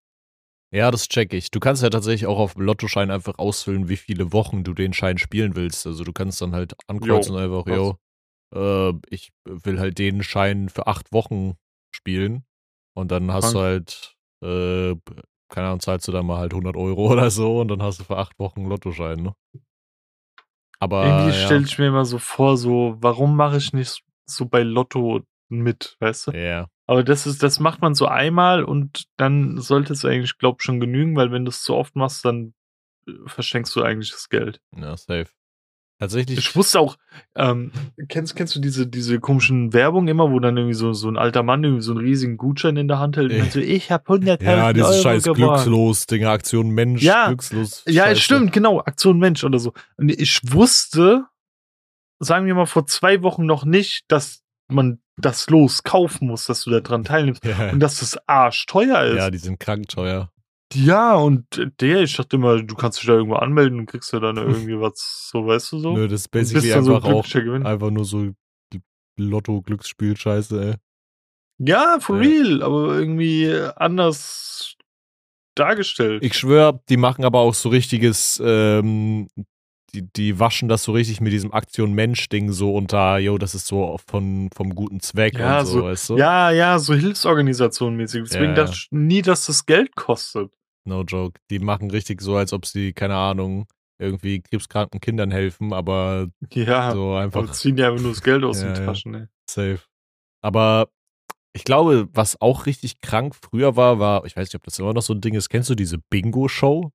[0.76, 1.52] Ja, das check ich.
[1.52, 4.92] Du kannst ja tatsächlich auch auf dem Lottoschein einfach ausfüllen, wie viele Wochen du den
[4.92, 5.88] Schein spielen willst.
[5.88, 7.98] Also du kannst dann halt ankreuzen Jo, einfach, yo,
[8.54, 11.54] äh, ich will halt den Schein für acht Wochen
[11.92, 12.44] spielen.
[12.94, 14.96] Und dann hast du halt, äh,
[15.48, 18.04] keine Ahnung, zahlst du dann mal halt 100 Euro oder so und dann hast du
[18.04, 19.34] für acht Wochen einen Lottoschein, ne?
[20.80, 24.46] Aber irgendwie ja, stelle ich mir immer so vor, so, warum mache ich nicht so
[24.46, 26.32] bei Lotto mit, weißt du?
[26.34, 30.62] ja, Aber das ist, das macht man so einmal und dann sollte es eigentlich, glaub
[30.62, 32.54] schon genügen, weil wenn du es zu oft machst, dann
[33.08, 34.60] äh, verschenkst du eigentlich das Geld.
[34.76, 35.28] ja, safe.
[35.98, 36.98] Tatsächlich, Ich wusste auch,
[37.36, 37.72] ähm,
[38.10, 41.42] kennst, kennst du diese, diese komischen Werbung immer, wo dann irgendwie so, so ein alter
[41.42, 44.10] Mann irgendwie so einen riesigen Gutschein in der Hand hält und dann so, ich hab
[44.10, 45.38] 100.000 ja, dieses Euro scheiß gewonnen.
[45.54, 47.84] glückslos, Dinger, Aktion Mensch, Ja, glückslos.
[47.88, 48.20] Ja, Scheiße.
[48.22, 49.72] stimmt, genau, Aktion Mensch oder so.
[49.96, 51.24] Und ich wusste,
[52.20, 56.64] sagen wir mal, vor zwei Wochen noch nicht, dass man das Los kaufen muss, dass
[56.64, 59.18] du da dran teilnimmst Ja, und dass das arschteuer ist.
[59.18, 60.32] ja, die sind krank teuer.
[60.74, 61.46] Ja, und
[61.80, 64.80] der, ich dachte immer, du kannst dich da irgendwo anmelden und kriegst ja dann irgendwie
[64.80, 65.96] was, so weißt du so.
[65.96, 68.32] Nö, das ist basically dann so ein einfach auch einfach nur so
[69.18, 70.76] Lotto-Glücksspiel-Scheiße, ey.
[71.60, 72.30] Ja, for Ja.
[72.30, 74.76] real, aber irgendwie anders
[75.56, 76.24] dargestellt.
[76.24, 79.30] Ich schwör, die machen aber auch so richtiges, ähm,
[79.96, 83.98] die, die waschen das so richtig mit diesem Aktion-Mensch-Ding so unter, yo, das ist so
[84.08, 86.18] von, vom guten Zweck Ja, und so, so- weißt du?
[86.18, 88.24] ja, ja, so Hilfsorganisation mäßig.
[88.24, 90.54] Deswegen Ja, dachte ich nie, dass das Geld kostet.
[90.88, 91.40] No joke.
[91.50, 93.66] Die machen richtig so, als ob sie, keine Ahnung,
[93.98, 98.44] irgendwie krebskranken Kindern helfen, aber Ja, so aber einfach ziehen ja einfach nur das Geld
[98.44, 98.86] aus Ja, den ja.
[98.86, 99.26] Taschen, ey.
[99.50, 99.80] safe.
[100.44, 100.90] Aber
[101.54, 104.94] ich glaube, was auch richtig krank früher war, war, ich weiß nicht, ob das immer
[104.94, 106.92] noch so ein Ding ist, kennst du diese Bingo-Show?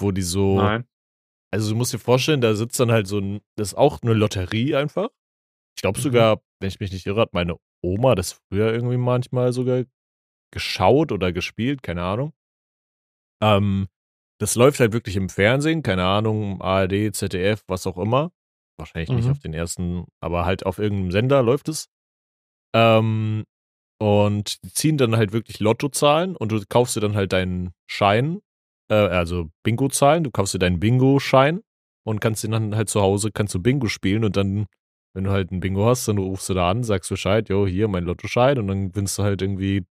[0.00, 0.84] Wo die so, Nein.
[1.52, 4.12] Also du musst dir vorstellen, da sitzt dann halt so ein, das ist auch eine
[4.14, 5.08] Lotterie einfach.
[5.76, 6.02] Ich glaube Mhm.
[6.02, 9.84] sogar, wenn ich mich nicht irre, hat meine Oma das früher irgendwie manchmal sogar
[10.52, 12.32] geschaut oder gespielt, keine Ahnung.
[13.42, 13.88] Ähm,
[14.40, 18.32] das läuft halt wirklich im Fernsehen, keine Ahnung, ARD, ZDF, was auch immer.
[18.78, 19.30] Wahrscheinlich nicht Mhm.
[19.32, 21.88] auf den ersten, aber halt auf irgendeinem Sender läuft es.
[22.74, 23.44] Ähm,
[23.98, 28.40] und die ziehen dann halt wirklich Lottozahlen und du kaufst dir dann halt deinen Schein,
[28.88, 31.62] äh, also Bingo-Zahlen, du kaufst dir deinen Bingo-Schein
[32.04, 34.66] und kannst den dann halt zu Hause, kannst du Bingo spielen und dann,
[35.14, 37.88] wenn du halt ein Bingo hast, dann rufst du da an, sagst Bescheid, jo, hier
[37.88, 39.84] mein Lottoschein und dann gewinnst du halt irgendwie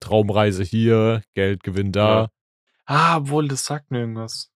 [0.00, 2.22] Traumreise hier, Geldgewinn da.
[2.22, 2.28] Ja.
[2.84, 4.50] Ah, obwohl, das sagt mir irgendwas.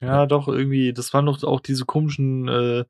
[0.00, 2.84] Ja, doch, irgendwie, das waren doch auch diese komischen äh,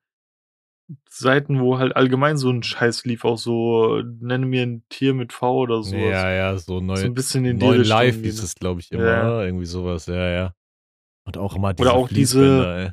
[1.11, 5.33] Seiten, wo halt allgemein so ein Scheiß lief, auch so, nenne mir ein Tier mit
[5.35, 6.01] V oder sowas.
[6.01, 7.99] Ja, ja, so neu, so ein bisschen in die neuen Richtung.
[7.99, 9.25] Live hieß es, glaube ich, immer, Ja.
[9.41, 9.45] ne?
[9.47, 10.55] irgendwie sowas, ja, ja.
[11.27, 12.91] Und auch immer diese Oder auch diese- ey.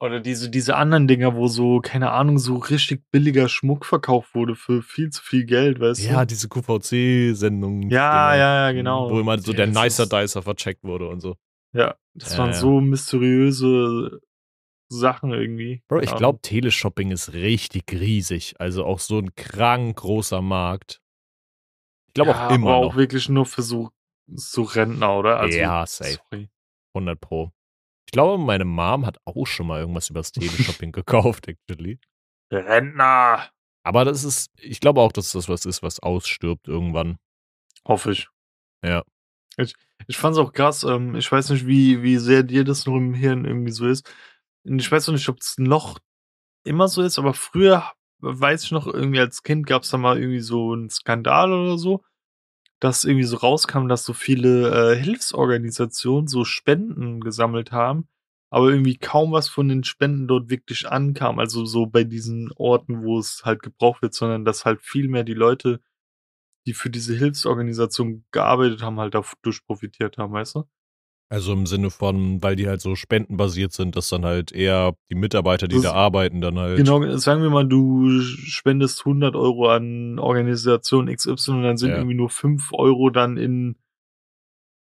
[0.00, 4.54] Oder diese, diese anderen Dinger, wo so, keine Ahnung, so richtig billiger Schmuck verkauft wurde
[4.54, 6.26] für viel zu viel Geld, weißt Ja, du?
[6.28, 7.90] diese QVC-Sendungen.
[7.90, 9.10] Ja, ja, ja, genau.
[9.10, 11.34] Wo immer so Ja, der Nicer Dicer vercheckt wurde und so.
[11.74, 12.56] Ja, das Ja, waren ja.
[12.56, 14.20] so mysteriöse
[14.88, 15.82] Sachen irgendwie.
[15.88, 18.54] Bro, ich glaube, Teleshopping ist richtig riesig.
[18.58, 21.00] Also auch so ein krank großer Markt.
[22.08, 22.92] Ich glaube ja, auch immer aber noch.
[22.92, 23.90] auch wirklich nur für so,
[24.26, 25.40] so Rentner, oder?
[25.40, 26.18] Also, Ja, safe.
[26.30, 26.48] Sorry.
[26.94, 27.52] 100 Pro.
[28.06, 31.98] Ich glaube, meine Mom hat auch schon mal irgendwas übers Teleshopping gekauft, actually.
[32.50, 33.50] Rentner!
[33.84, 37.18] Aber das ist, ich glaube auch, dass das was ist, was ausstirbt irgendwann.
[37.86, 38.28] Hoffe ich.
[38.84, 39.02] Ja.
[39.56, 39.74] Ich,
[40.06, 40.84] ich fand es auch krass.
[40.84, 44.10] Ähm, ich weiß nicht, wie, wie sehr dir das noch im Hirn irgendwie so ist.
[44.68, 45.98] Ich weiß auch nicht, ob es noch
[46.64, 50.18] immer so ist, aber früher, weiß ich noch, irgendwie als Kind gab es da mal
[50.18, 52.02] irgendwie so einen Skandal oder so,
[52.80, 58.08] dass irgendwie so rauskam, dass so viele äh, Hilfsorganisationen so Spenden gesammelt haben,
[58.50, 61.38] aber irgendwie kaum was von den Spenden dort wirklich ankam.
[61.38, 65.24] Also so bei diesen Orten, wo es halt gebraucht wird, sondern dass halt viel mehr
[65.24, 65.80] die Leute
[66.66, 70.64] die für diese Hilfsorganisation gearbeitet haben, halt dadurch profitiert haben, weißt du?
[71.30, 75.14] Also im Sinne von, weil die halt so spendenbasiert sind, dass dann halt eher die
[75.14, 76.78] Mitarbeiter, die Das- da arbeiten, dann halt.
[76.78, 81.96] Genau, sagen wir mal, du spendest 100 Euro an Organisation XY und dann sind Ja.
[81.96, 83.76] irgendwie nur 5 Euro dann in,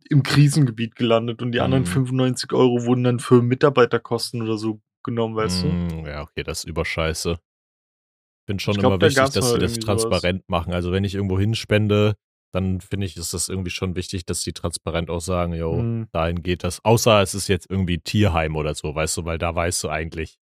[0.09, 1.87] im Krisengebiet gelandet und die anderen Mhm.
[1.87, 5.67] 95 Euro wurden dann für Mitarbeiterkosten oder so genommen, weißt du?
[5.67, 7.31] Mm, Ja, okay, das ist überscheiße.
[7.31, 10.01] Ich finde schon Ich glaub, immer wichtig, dass sie das irgendwie sowas.
[10.01, 10.73] transparent machen.
[10.73, 12.15] Also wenn ich irgendwo hinspende,
[12.55, 16.07] dann finde ich, ist das irgendwie schon wichtig, dass die transparent auch sagen, yo, Mhm.
[16.11, 16.83] dahin geht das.
[16.83, 20.37] Außer es ist jetzt irgendwie Tierheim oder so, weißt du, weil da weißt du eigentlich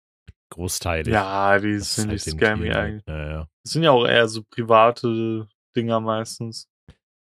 [0.50, 1.12] großteilig.
[1.12, 3.04] Ja, die sind halt nicht scammy Tieren eigentlich.
[3.06, 3.14] geht.
[3.14, 3.48] Ja, ja.
[3.64, 6.68] Das sind ja auch eher so private Dinger meistens.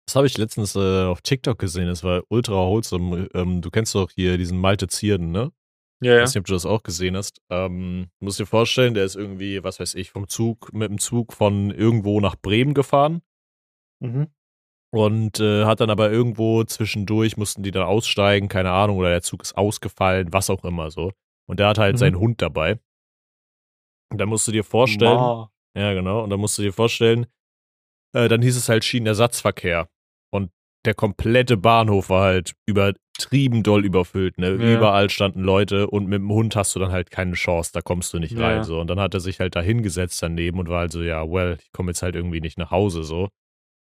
[0.07, 3.29] Das habe ich letztens äh, auf TikTok gesehen, das war ultra wholesome.
[3.35, 5.53] Ähm, du kennst doch hier diesen Malte Zierden, ne?
[6.03, 6.23] Ja, Ich ja.
[6.23, 7.40] weiß nicht, ob du das auch gesehen hast.
[7.49, 10.99] Ähm, du musst dir vorstellen, der ist irgendwie, was weiß ich, vom Zug, mit dem
[10.99, 13.23] Zug von irgendwo nach Bremen gefahren
[14.01, 14.27] Mhm.
[14.93, 19.23] Und äh, hat dann aber irgendwo zwischendurch, mussten die dann aussteigen, keine Ahnung, oder der
[19.23, 21.13] Zug ist ausgefallen, was auch immer so.
[21.49, 21.99] Und der hat halt Mhm.
[21.99, 22.79] seinen Hund dabei.
[24.11, 25.51] Und da musst du dir vorstellen, Ma.
[25.75, 27.27] ja genau, und da musst du dir vorstellen,
[28.15, 29.89] äh, dann hieß es halt Schienenersatzverkehr.
[30.31, 30.51] Und
[30.85, 34.49] der komplette Bahnhof war halt übertrieben doll überfüllt, ne?
[34.51, 34.77] Ja.
[34.77, 38.13] Überall standen Leute und mit dem Hund hast du dann halt keine Chance, da kommst
[38.13, 38.47] du nicht Ja.
[38.47, 38.65] rein.
[38.65, 38.81] So.
[38.81, 41.57] Und dann hat er sich halt da hingesetzt daneben und war halt so, ja, well,
[41.63, 43.29] ich komme jetzt halt irgendwie nicht nach Hause so.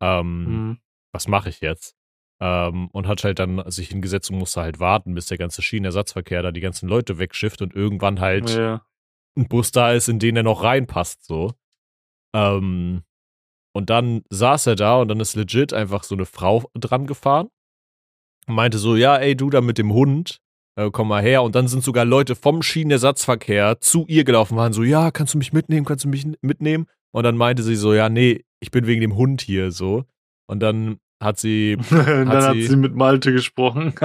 [0.02, 0.78] Ähm, Mhm.
[1.12, 1.96] Was mache ich jetzt?
[2.42, 6.42] Ähm, und hat halt dann sich hingesetzt und musste halt warten, bis der ganze Schienenersatzverkehr
[6.42, 8.86] da die ganzen Leute wegschifft und irgendwann halt Ja.
[9.38, 11.54] ein Bus da ist, in den er noch reinpasst, so.
[12.34, 13.04] Ähm,
[13.74, 17.50] und dann saß er da und dann ist legit einfach so eine Frau dran gefahren.
[18.48, 20.40] Und meinte so, ja, ey, du da mit dem Hund,
[20.76, 21.44] äh, komm mal her.
[21.44, 25.38] Und dann sind sogar Leute vom Schienenersatzverkehr zu ihr gelaufen, waren so, ja, kannst du
[25.38, 26.88] mich mitnehmen, kannst du mich mitnehmen?
[27.12, 30.06] Und dann meinte sie so, ja, nee, ich bin wegen dem Hund hier, so.
[30.50, 33.94] Und dann hat sie dann hat sie- sie mit Malte gesprochen.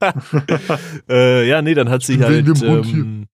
[1.08, 3.26] äh, ja, nee, dann hat sie halt ähm,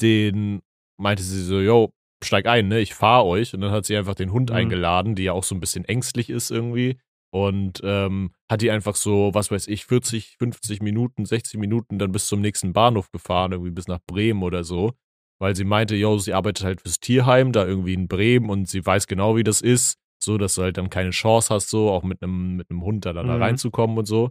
[0.00, 0.62] den,
[1.00, 1.92] meinte sie so, yo,
[2.24, 3.54] steig ein, ne, ich fahr euch.
[3.54, 4.56] Und dann hat sie einfach den Hund Mhm.
[4.56, 6.98] eingeladen, die ja auch so ein bisschen ängstlich ist irgendwie.
[7.34, 12.12] Und ähm, hat die einfach so, was weiß ich, 40, 50 Minuten, 60 Minuten dann
[12.12, 14.92] bis zum nächsten Bahnhof gefahren, irgendwie bis nach Bremen oder so.
[15.40, 18.84] Weil sie meinte, yo, sie arbeitet halt fürs Tierheim, da irgendwie in Bremen und sie
[18.84, 19.96] weiß genau, wie das ist.
[20.22, 23.04] So, dass du halt dann keine Chance hast, so auch mit einem mit einem Hund
[23.06, 23.42] da, da Mhm.
[23.42, 24.30] reinzukommen und so.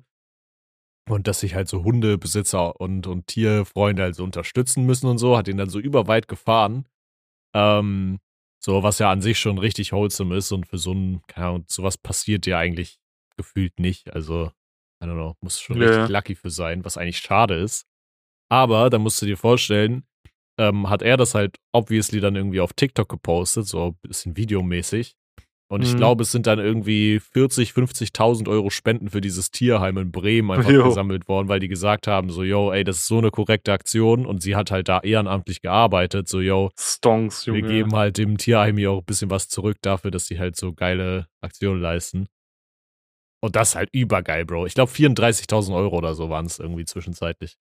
[1.10, 5.36] Und dass sich halt so Hundebesitzer und, und Tierfreunde halt so unterstützen müssen und so,
[5.38, 6.86] hat ihn dann so überweit gefahren.
[7.56, 8.20] Ähm,
[8.64, 11.66] so, was ja an sich schon richtig wholesome ist und für so ein, keine Ahnung,
[11.68, 13.00] sowas passiert ja eigentlich
[13.36, 14.14] gefühlt nicht.
[14.14, 14.52] Also,
[15.04, 15.88] I don't know, muss schon Ja.
[15.88, 17.88] richtig lucky für sein, was eigentlich schade ist.
[18.50, 20.06] Aber da musst du dir vorstellen,
[20.60, 25.16] ähm, hat er das halt obviously dann irgendwie auf TikTok gepostet, so ein bisschen videomäßig.
[25.72, 25.98] Und ich Mhm.
[26.00, 30.70] glaube, es sind dann irgendwie 40, 50.000 Euro Spenden für dieses Tierheim in Bremen einfach
[30.70, 30.84] Jo.
[30.84, 34.26] gesammelt worden, weil die gesagt haben, so, yo, ey, das ist so eine korrekte Aktion
[34.26, 37.62] und sie hat halt da ehrenamtlich gearbeitet, so, yo, Stonks, Junge.
[37.62, 40.58] wir geben halt dem Tierheim hier auch ein bisschen was zurück dafür, dass sie halt
[40.58, 42.28] so geile Aktionen leisten.
[43.42, 44.66] Und das ist halt übergeil, Bro.
[44.66, 47.56] Ich glaube 34.000 Euro oder so waren es irgendwie zwischenzeitlich.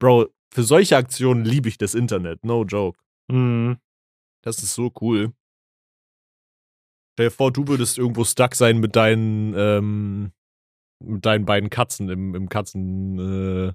[0.00, 2.98] Bro, für solche Aktionen liebe ich das Internet, no joke.
[3.30, 3.76] Mhm.
[4.42, 5.32] Das ist so cool.
[7.14, 10.32] Stell dir vor, du würdest irgendwo stuck sein mit deinen, ähm,
[11.00, 13.18] mit deinen beiden Katzen im, im Katzen,
[13.68, 13.72] äh,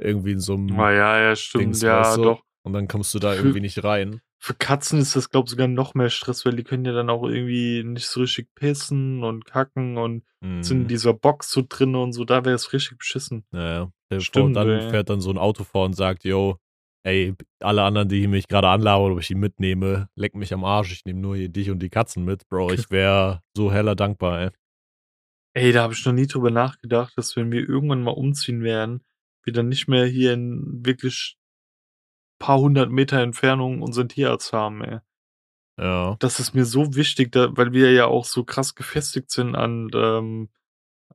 [0.00, 2.22] irgendwie in so einem Ah, ja, ja, stimmt, Dings, ja, weißt du?
[2.22, 2.42] doch.
[2.64, 4.20] Und dann kommst du da Für- irgendwie nicht rein.
[4.40, 7.10] Für Katzen ist das, glaube ich, sogar noch mehr Stress, weil die können ja dann
[7.10, 10.24] auch irgendwie nicht so richtig pissen und kacken und
[10.60, 10.88] sind in Mhm.
[10.88, 13.44] dieser Box so drin und so, da wäre es richtig beschissen.
[13.52, 13.90] Naja.
[14.10, 14.90] Vor, Stimmt, dann ey.
[14.90, 16.56] fährt dann so ein Auto vor und sagt, yo,
[17.08, 20.92] ey, alle anderen, die mich gerade anlabern, ob ich die mitnehme, leck mich am Arsch,
[20.92, 22.48] ich nehme nur hier dich und die Katzen mit.
[22.48, 24.50] Bro, ich wäre so heller dankbar, ey.
[25.54, 29.04] Ey, da habe ich noch nie drüber nachgedacht, dass wenn wir irgendwann mal umziehen werden,
[29.42, 31.36] wir dann nicht mehr hier in wirklich
[32.38, 34.98] paar hundert Meter Entfernung unseren Tierarzt haben, ey.
[35.80, 36.16] Ja.
[36.18, 39.88] Das ist mir so wichtig, da, weil wir ja auch so krass gefestigt sind an
[39.94, 40.48] ähm,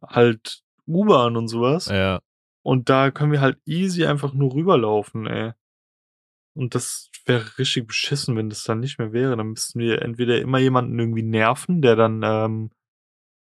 [0.02, 1.88] halt U-Bahn und sowas.
[1.88, 2.22] Ja.
[2.64, 5.52] Und da können wir halt easy einfach nur rüberlaufen, ey.
[6.56, 9.36] Und das wäre richtig beschissen, wenn das dann nicht mehr wäre.
[9.36, 12.70] Dann müssten wir entweder immer jemanden irgendwie nerven, der dann ähm,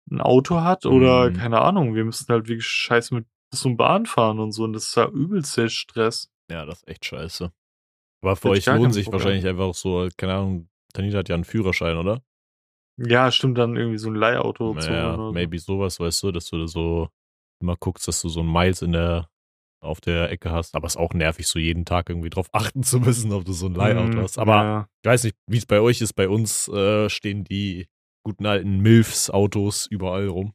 [0.10, 1.34] ein Auto hat, oder Mhm.
[1.34, 4.64] keine Ahnung, wir müssten halt wirklich scheiße mit Bus und Bahn fahren und so.
[4.64, 6.32] Und das ist ja übelst der Stress.
[6.50, 7.52] Ja, das ist echt scheiße.
[8.22, 9.22] Aber für Hätte euch lohnt sich Problem.
[9.22, 12.22] wahrscheinlich einfach so, keine Ahnung, Tanita hat ja einen Führerschein, oder?
[12.98, 17.10] Ja, stimmt, dann irgendwie so ein Leihauto Naja, maybe sowas, weißt du, dass du so
[17.60, 19.30] immer guckst, dass du so ein Miles in der
[19.86, 20.76] auf der Ecke hast.
[20.76, 23.68] Aber ist auch nervig, so jeden Tag irgendwie drauf achten zu müssen, ob du so
[23.68, 24.38] ein Leihauto Mhm, hast.
[24.38, 24.90] Aber ja.
[25.04, 26.14] ich weiß nicht, wie es bei euch ist.
[26.14, 27.88] Bei uns äh, stehen die
[28.24, 30.54] guten alten Milfs-Autos überall rum.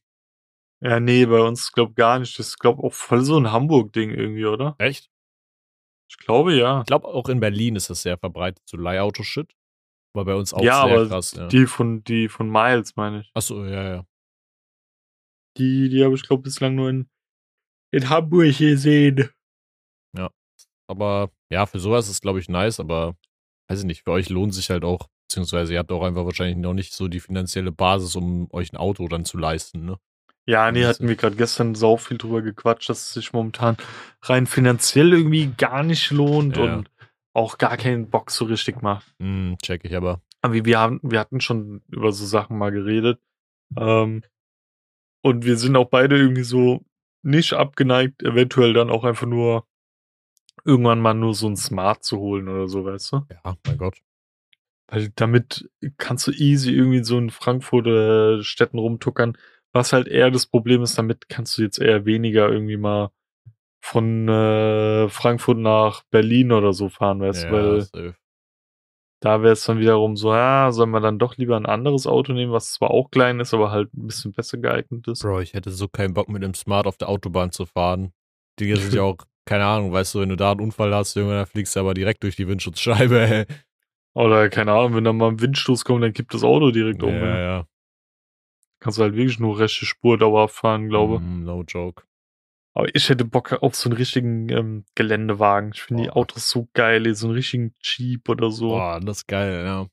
[0.82, 2.38] Ja, nee, bei uns glaub gar nicht.
[2.38, 4.74] Das ist, glaub auch voll so ein Hamburg-Ding irgendwie, oder?
[4.78, 5.10] Echt?
[6.10, 6.80] Ich glaube ja.
[6.80, 9.54] Ich glaube, auch in Berlin ist das sehr verbreitet, so Leihauto-Shit.
[10.14, 11.32] Aber bei uns auch ja, sehr aber krass.
[11.32, 11.46] Ja.
[11.46, 13.30] die von die von Miles, meine ich.
[13.34, 14.06] Achso, ja, ja.
[15.56, 17.08] Die, die habe ich, glaube bislang nur in,
[17.92, 19.30] in Hamburg gesehen.
[20.88, 23.14] Aber ja, für sowas ist glaube ich nice, aber
[23.68, 26.56] weiß ich nicht, für euch lohnt sich halt auch, beziehungsweise ihr habt auch einfach wahrscheinlich
[26.56, 29.98] noch nicht so die finanzielle Basis, um euch ein Auto dann zu leisten, ne?
[30.46, 33.76] Ja, nee, Das hatten wir gerade gestern sau viel drüber gequatscht, dass es sich momentan
[34.22, 36.74] rein finanziell irgendwie gar nicht lohnt Ja.
[36.74, 36.90] und
[37.34, 39.14] auch gar keinen Bock so richtig macht.
[39.22, 40.20] Hm, check ich aber.
[40.42, 43.20] Aber wir, wir, haben, wir hatten schon über so Sachen mal geredet.
[43.76, 44.24] Ähm,
[45.22, 46.84] und wir sind auch beide irgendwie so
[47.22, 49.66] nicht abgeneigt, eventuell dann auch einfach nur
[50.64, 53.26] irgendwann mal nur so ein Smart zu holen oder so, weißt du?
[53.30, 53.98] Ja, mein Gott.
[54.88, 59.38] Weil damit kannst du easy irgendwie so in Frankfurt oder Städten rumtuckern.
[59.72, 63.10] Was halt eher das Problem ist, damit kannst du jetzt eher weniger irgendwie mal
[63.80, 67.46] von äh, Frankfurt nach Berlin oder so fahren, weißt du?
[67.46, 68.14] Ja, Weil safe.
[69.20, 72.32] Da wäre es dann wiederum so, ja, sollen wir dann doch lieber ein anderes Auto
[72.32, 75.22] nehmen, was zwar auch klein ist, aber halt ein bisschen besser geeignet ist.
[75.22, 78.12] Bro, ich hätte so keinen Bock mit dem Smart auf der Autobahn zu fahren.
[78.58, 81.38] Die sind ja auch, keine Ahnung, weißt du, wenn du da einen Unfall hast, irgendwann
[81.38, 83.46] dann fliegst du aber direkt durch die Windschutzscheibe, ey.
[84.14, 87.14] Oder keine Ahnung, wenn da mal ein Windstoß kommt, dann kippt das Auto direkt um.
[87.14, 87.40] Ja, Ja.
[87.40, 87.66] ja.
[88.80, 91.20] Kannst du halt wirklich nur rechte Spur dauerhaft fahren, glaube.
[91.20, 92.04] Mm, no joke.
[92.74, 95.72] Aber ich hätte Bock auf so einen richtigen ähm, Geländewagen.
[95.74, 96.16] Ich finde die Boah.
[96.18, 98.68] Autos so geil, so einen richtigen Jeep oder so.
[98.68, 99.86] Boah, das ist geil, ja.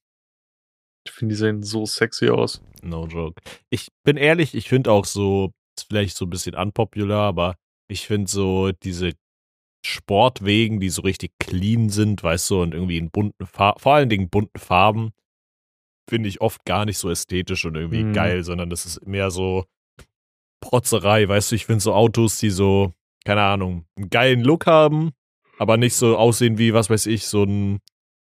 [1.07, 2.61] Ich finde, die sehen so sexy aus.
[2.83, 3.41] No joke.
[3.69, 5.51] Ich bin ehrlich, ich finde auch so,
[5.89, 7.55] vielleicht so ein bisschen unpopular, aber
[7.89, 9.13] ich finde so diese
[9.85, 14.09] Sportwegen, die so richtig clean sind, weißt du, und irgendwie in bunten Farben, vor allen
[14.09, 15.11] Dingen bunten Farben,
[16.09, 18.13] finde ich oft gar nicht so ästhetisch und irgendwie Mhm.
[18.13, 19.65] geil, sondern das ist mehr so
[20.69, 22.93] Protzerei, weißt du, ich finde so Autos, die so,
[23.25, 25.11] keine Ahnung, einen geilen Look haben,
[25.57, 27.79] aber nicht so aussehen wie, was weiß ich, so ein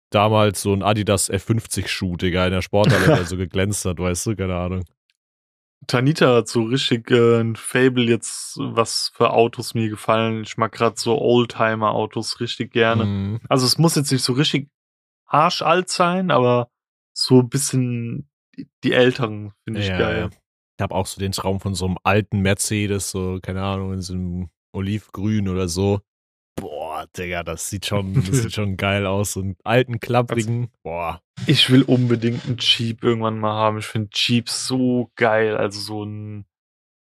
[0.10, 4.36] damals so ein Adidas F50-Schuh, Digga, in der Sporthalle, der so geglänzt hat, weißt du,
[4.36, 4.84] keine Ahnung.
[5.88, 10.44] Tanita hat so richtig äh, ein Fable jetzt, was für Autos mir gefallen.
[10.44, 13.06] Ich mag gerade so Oldtimer-Autos richtig gerne.
[13.06, 13.40] Mhm.
[13.50, 14.70] Also es muss jetzt nicht so richtig
[15.26, 16.70] arschalt sein, aber
[17.14, 20.30] so ein bisschen die, die älteren finde ich Ja, geil.
[20.32, 20.38] ja.
[20.82, 24.02] Ich habe auch so den Traum von so einem alten Mercedes, so, keine Ahnung, in
[24.02, 26.00] so einem Olivgrün oder so.
[26.56, 29.34] Boah, Digga, das sieht schon, das sieht schon geil aus.
[29.34, 30.70] So einen alten, klapprigen.
[30.82, 31.22] Boah.
[31.46, 33.78] Ich will unbedingt einen Jeep irgendwann mal haben.
[33.78, 35.56] Ich finde Jeeps so geil.
[35.56, 36.46] Also so ein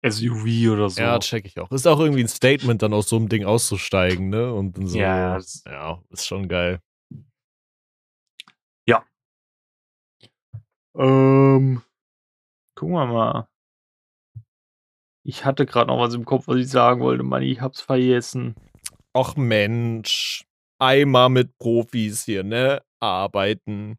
[0.08, 1.02] SUV oder so.
[1.02, 1.70] Ja, check ich auch.
[1.70, 4.54] Ist auch irgendwie ein Statement, dann aus so einem Ding auszusteigen, ne?
[4.54, 4.98] Und so.
[4.98, 6.80] Ja, ja, ist schon geil.
[10.98, 11.82] Ähm,
[12.76, 13.50] gucken wir mal.
[15.28, 17.42] Ich hatte gerade noch was im Kopf, was ich sagen wollte, Mann.
[17.42, 18.54] Ich hab's vergessen.
[19.12, 20.46] Ach Mensch,
[20.78, 22.84] einmal mit Profis hier, ne?
[23.00, 23.98] Arbeiten.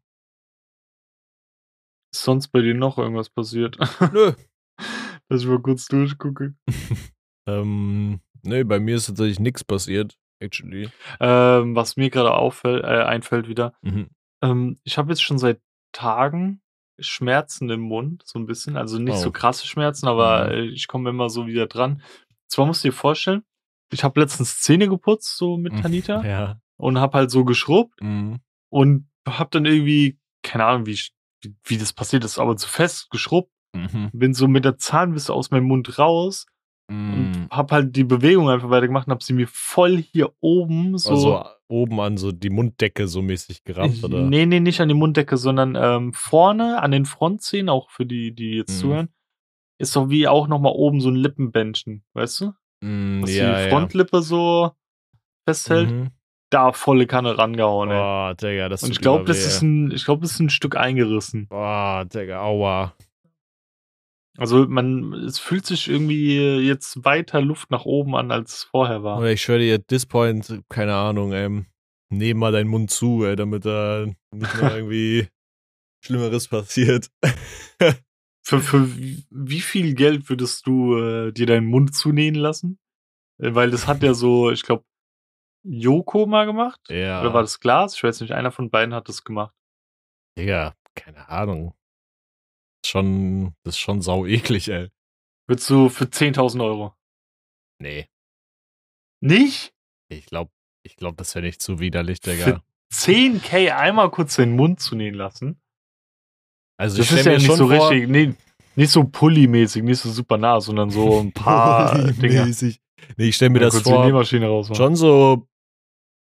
[2.13, 3.77] Ist sonst bei dir noch irgendwas passiert?
[4.13, 4.31] Nö.
[5.29, 6.55] Dass ich mal kurz durchgucke.
[7.49, 10.89] Ähm, ne, bei mir ist tatsächlich nichts passiert, actually.
[11.21, 13.73] Ähm, was mir gerade auffällt, äh, einfällt wieder.
[13.81, 14.09] Mhm.
[14.43, 15.61] Ähm, ich habe jetzt schon seit
[15.93, 16.61] Tagen
[16.99, 18.75] Schmerzen im Mund, so ein bisschen.
[18.77, 19.21] Also nicht Oh.
[19.21, 20.51] so krasse Schmerzen, aber Mhm.
[20.51, 22.01] äh, ich komme immer so wieder dran.
[22.47, 23.43] Zwar musst du dir vorstellen,
[23.91, 26.59] ich habe letztens Zähne geputzt, so mit Tanita, Ja.
[26.77, 28.39] und habe halt so geschrubbt Mhm.
[28.69, 32.67] und hab dann irgendwie, keine Ahnung, wie, ich- wie, wie das passiert ist, aber zu
[32.67, 34.09] fest geschrubbt, Mhm.
[34.13, 36.45] bin so mit der Zahnbürste aus meinem Mund raus
[36.89, 41.09] und hab halt die Bewegung einfach weitergemacht und hab sie mir voll hier oben so.
[41.11, 44.21] Also oben an so die Munddecke so mäßig gerammt, oder?
[44.23, 48.33] Nee, nee, nicht an die Munddecke, sondern ähm, vorne an den Frontzähnen, auch für die,
[48.33, 48.79] die jetzt Mhm.
[48.79, 49.09] zuhören,
[49.79, 52.45] ist so wie auch nochmal oben so ein Lippenbändchen, weißt du?
[52.81, 53.69] Mm, Was ja, die ja.
[53.69, 54.71] Frontlippe so
[55.45, 55.91] festhält.
[55.91, 56.09] Mhm.
[56.49, 57.97] Da volle Kanne rangehauen, ey.
[57.97, 59.47] Boah, Digga, das Und ich glaube, das weh.
[59.47, 61.47] ist ein, ich glaube, das ist ein Stück eingerissen.
[61.49, 62.93] Boah, Digga, aua.
[64.37, 69.03] Also man, es fühlt sich irgendwie jetzt weiter Luft nach oben an, als es vorher
[69.03, 69.17] war.
[69.19, 71.65] Oder ich schwöre dir, at this point, keine Ahnung, ey,
[72.09, 75.27] nehm mal deinen Mund zu, ey, damit da nicht noch irgendwie
[76.05, 77.09] Schlimmeres passiert.
[78.45, 82.79] Für, für wie- wie viel Geld würdest du äh, dir deinen Mund zunähen lassen?
[83.41, 84.85] Äh, Weil das hat ja so, ich glaube,
[85.65, 86.79] Joko mal gemacht.
[86.89, 87.19] Ja.
[87.19, 87.95] Oder war das Glas?
[87.95, 89.53] Ich weiß nicht, einer von beiden hat das gemacht.
[90.37, 91.73] Digga, keine Ahnung.
[92.87, 94.89] Schon, das ist schon sau eklig, ey.
[95.47, 96.93] Würdest du für 10.000 Euro?
[97.81, 98.07] Nee,
[99.21, 99.73] Nicht?
[100.09, 100.51] ich glaube,
[100.83, 102.63] ich glaub, das wäre nicht zu widerlich, Für Digga.
[102.93, 105.61] 10k einmal kurz den Mund zunähen lassen?
[106.79, 108.33] Also Das ich ist ja nicht so vor, richtig, nee,
[108.75, 112.79] nicht so Pulli-mäßig, nicht so super nah, sondern so ein paar mäßig.
[113.17, 114.23] Nee, ich stell mir Mal das vor,
[114.75, 115.47] schon so,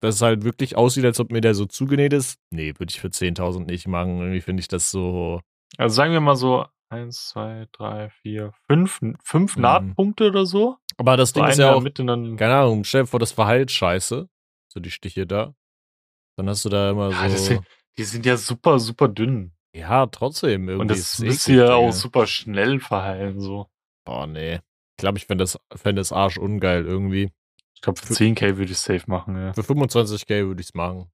[0.01, 2.39] dass es halt wirklich aussieht, als ob mir der so zugenäht ist.
[2.51, 4.19] Nee, würde ich für 10.000 nicht machen.
[4.19, 5.41] Irgendwie finde ich das so,
[5.78, 9.61] Also sagen wir mal so eins, zwei, drei, vier, fünf, fünf Mhm.
[9.61, 10.78] Nahtpunkte oder so.
[10.97, 14.30] aber das So Ding ist ja auch, keine Ahnung, stell dir vor, das Verhalt scheiße.
[14.70, 15.53] So die Stiche da.
[16.38, 17.61] Dann hast du da immer Ja, so, sind,
[17.97, 19.53] die sind ja super, super dünn.
[19.74, 20.82] ja, trotzdem irgendwie.
[20.82, 23.39] Und das müsste ja auch super schnell verheilen.
[23.39, 23.68] So.
[24.05, 24.55] Boah, nee.
[24.55, 27.32] Ich glaube, ich fände das, fänd das Arsch ungeil irgendwie.
[27.76, 29.36] Ich glaube, für Für- 10k würde ich safe machen.
[29.36, 29.53] Ja.
[29.53, 31.11] Für 25k würde ich es machen.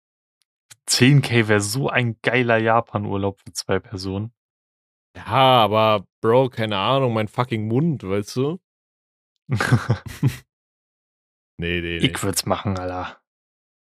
[0.88, 4.34] 10k wäre so ein geiler Japan-Urlaub für zwei Personen.
[5.16, 8.60] Ja, aber Bro, keine Ahnung, mein fucking Mund, weißt du?
[9.48, 9.58] Nee,
[11.58, 11.98] nee, nee.
[11.98, 13.24] ich würde es machen, Alter.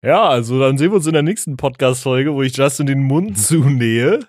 [0.05, 3.39] Ja, also dann sehen wir uns in der nächsten Podcast-Folge, wo ich Justin den Mund
[3.39, 4.21] zunähe.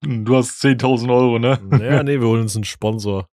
[0.00, 1.60] Du hast 10.000 Euro, ne?
[1.80, 3.28] Ja, nee, wir holen uns einen Sponsor.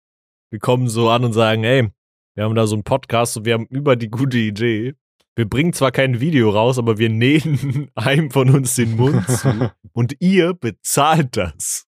[0.50, 1.88] Wir kommen so an und sagen, ey,
[2.34, 4.94] wir haben da so einen Podcast und wir haben über die gute Idee.
[5.36, 9.72] Wir bringen zwar kein Video raus, aber wir nähen einem von uns den Mund zu
[9.92, 11.86] und ihr bezahlt das.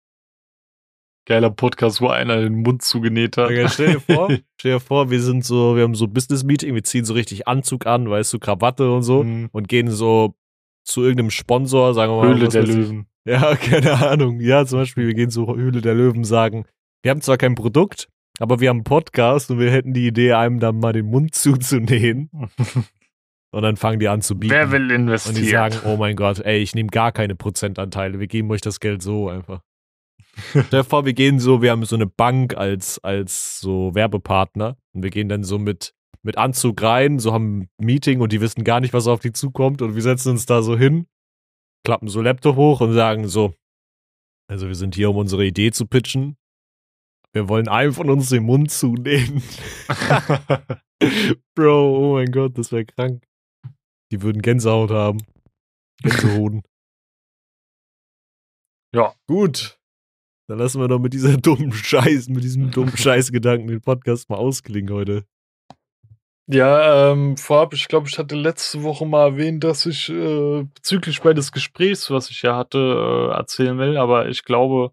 [1.27, 3.47] Geiler Podcast, wo einer den Mund zugenäht hat.
[3.47, 4.29] Okay, stell dir vor,
[4.61, 7.87] stell dir vor, wir sind so, wir haben so Business-Meeting, wir ziehen so richtig Anzug
[7.87, 9.49] an, weißt du, Krawatte und so Mhm.
[9.53, 10.35] und gehen so
[10.85, 12.75] zu irgendeinem Sponsor, sagen wir mal, Höhle der weiß ich.
[12.77, 13.07] Löwen.
[13.25, 14.41] Ja, keine Ahnung.
[14.41, 16.64] Ja, zum Beispiel, wir gehen zur Höhle der Löwen, sagen,
[17.03, 18.09] wir haben zwar kein Produkt,
[18.41, 21.35] aber wir haben einen Podcast und wir hätten die Idee, einem dann mal den Mund
[21.37, 22.31] zuzunähen.
[23.55, 24.55] Und dann fangen die an zu bieten.
[24.55, 25.51] Wer will und die investieren?
[25.51, 29.03] sagen, oh mein Gott, ey, ich nehme gar keine Prozentanteile, wir geben euch das Geld
[29.03, 29.61] so einfach.
[30.35, 34.76] Stell dir vor, wir gehen so, wir haben so eine Bank als, als so Werbepartner
[34.95, 38.41] und wir gehen dann so mit, mit Anzug rein, so haben ein Meeting und die
[38.41, 41.07] wissen gar nicht, was auf die zukommt und wir setzen uns da so hin,
[41.85, 43.55] klappen so Laptop hoch und sagen so,
[44.49, 46.37] also wir sind hier, um unsere Idee zu pitchen.
[47.35, 49.43] Wir wollen einem von uns den Mund zunähen.
[51.55, 53.24] Bro, oh mein Gott, das wäre krank.
[54.11, 55.22] Die würden Gänsehaut haben.
[56.03, 56.62] Gänsehoden.
[58.95, 59.14] Ja.
[59.26, 59.78] Gut.
[60.49, 64.36] Dann lassen wir doch mit dieser dummen Scheiß, mit diesem dummen Scheißgedanken den Podcast mal
[64.36, 65.24] ausklingen heute.
[66.49, 71.22] Ja, ähm, vorab, ich glaube, ich hatte letzte Woche mal erwähnt, dass ich äh, bezüglich
[71.22, 74.93] bei des Gesprächs, was ich ja hatte, äh, erzählen will, aber ich glaube,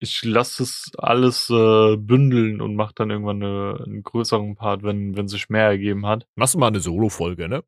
[0.00, 5.16] ich lasse es alles äh, bündeln und mache dann irgendwann eine, einen größeren Part, wenn,
[5.16, 6.26] wenn sich mehr ergeben hat.
[6.36, 7.64] Machst du mal eine Solo-Folge, ne?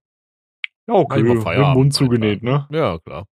[0.86, 2.66] Ja, okay, mit dem Mund zugenäht, ne?
[2.70, 3.26] Ja, klar.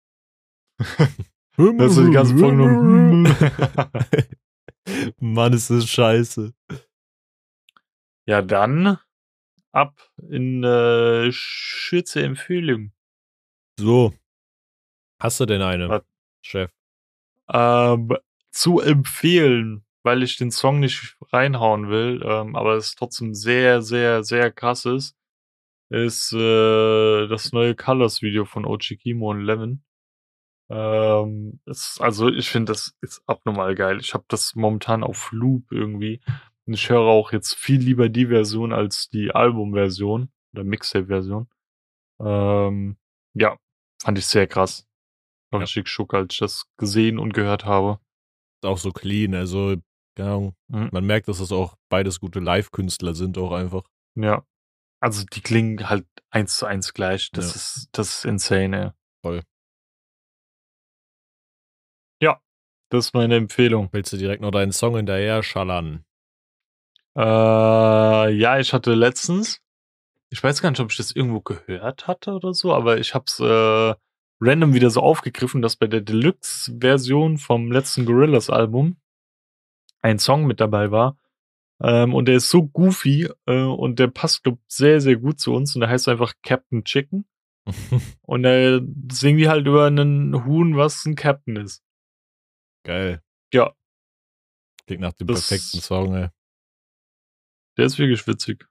[1.57, 3.35] Das ist die ganze Folge nur.
[5.19, 6.53] Mann, ist das scheiße.
[8.27, 8.99] ja, dann
[9.71, 9.99] ab
[10.29, 12.91] in äh, Schütze Empfehlung.
[13.79, 14.13] So.
[15.19, 16.03] Hast du denn eine, Was?
[16.43, 16.71] Chef?
[17.49, 18.09] ähm,
[18.51, 24.23] zu empfehlen, weil ich den Song nicht reinhauen will, ähm, aber es trotzdem sehr, sehr,
[24.23, 25.15] sehr krass ist,
[25.89, 29.83] ist äh, das neue Colors-Video von OG Kimo und Lemon.
[30.69, 33.99] Ähm, es, also ich finde, das ist abnormal geil.
[33.99, 36.21] Ich habe das momentan auf Loop irgendwie.
[36.65, 41.47] Und ich höre auch jetzt viel lieber die Version als die Album-Version oder Mixtape-Version.
[42.19, 42.97] Ähm,
[43.33, 43.57] ja,
[44.01, 44.85] fand ich sehr krass.
[45.51, 45.63] War Ja.
[45.63, 47.99] richtig schock, als ich das gesehen und gehört habe.
[48.61, 49.75] Ist auch so clean, also,
[50.19, 50.55] Ahnung.
[50.67, 50.89] Mhm.
[50.91, 53.83] Man merkt, dass das auch beides gute Live-Künstler sind, auch einfach.
[54.15, 54.43] Ja.
[54.99, 57.29] Also die klingen halt eins zu eins gleich.
[57.31, 57.55] Das Ja.
[57.55, 58.91] ist, das ist insane, ey.
[59.23, 59.43] Voll.
[62.89, 63.89] Das ist meine Empfehlung.
[63.91, 66.05] Willst du direkt noch deinen Song hinterher schallern?
[67.17, 69.59] Äh, ja, ich hatte letztens,
[70.29, 73.39] ich weiß gar nicht, ob ich das irgendwo gehört hatte oder so, aber ich hab's
[73.39, 73.93] äh,
[74.39, 78.97] random wieder so aufgegriffen, dass bei der Deluxe-Version vom letzten Gorillaz-Album
[80.01, 81.17] ein Song mit dabei war.
[81.81, 85.53] Ähm, und der ist so goofy äh, und der passt, glaub, sehr, sehr gut zu
[85.53, 87.25] uns und der heißt einfach Captain Chicken.
[88.21, 88.79] und da
[89.11, 91.83] singen die halt über einen Huhn, was ein Captain ist.
[92.87, 93.21] Geil.
[93.53, 93.73] Ja.
[94.85, 96.29] Klingt nach dem Das- perfekten Song, ey.
[97.77, 98.65] Der ist wirklich witzig.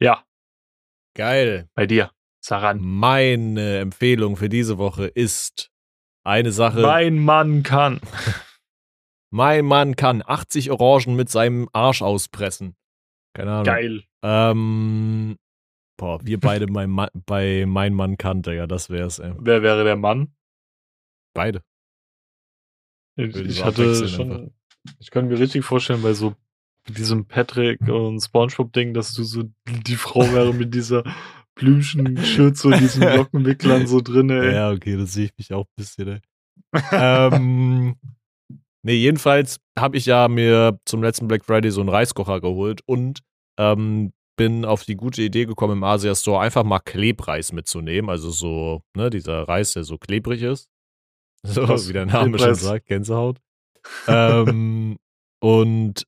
[0.00, 0.24] Ja,
[1.14, 1.68] Geil.
[1.74, 2.10] bei dir.
[2.44, 2.80] Saran.
[2.80, 5.70] Meine Empfehlung für diese Woche ist
[6.24, 6.80] eine Sache.
[6.80, 8.00] Mein Mann kann.
[9.32, 12.76] Mein Mann kann 80 Orangen mit seinem Arsch auspressen.
[13.34, 13.64] Keine Ahnung.
[13.64, 14.04] Geil.
[14.22, 15.36] Ähm,
[15.98, 19.34] boah, wir beide mein Ma bei Mein Mann kannte, ja, das wär's, ey.
[19.38, 20.34] Wer wäre der Mann?
[21.34, 21.62] Beide.
[23.16, 24.52] Ich, hatte schon.
[25.00, 26.34] Ich kann mir richtig vorstellen, bei so
[26.88, 31.02] diesem Patrick und Spongebob-Ding, dass du so die Frau wäre mit dieser
[31.56, 34.54] Blümchen-Schürze und diesen Lockenwicklern so drin, ey.
[34.54, 36.20] Ja, okay, das sehe ich mich auch ein bisschen, ey.
[36.92, 37.96] ähm,
[38.82, 43.20] nee, jedenfalls habe ich ja mir zum letzten Black Friday so einen Reiskocher geholt und
[43.58, 48.10] ähm, bin auf die gute Idee gekommen, im Asia Store einfach mal Klebreis mitzunehmen.
[48.10, 50.68] Also so, ne, dieser Reis, der so klebrig ist.
[51.48, 53.38] So, wie der Name schon sagt, Gänsehaut.
[54.08, 54.96] ähm,
[55.40, 56.04] und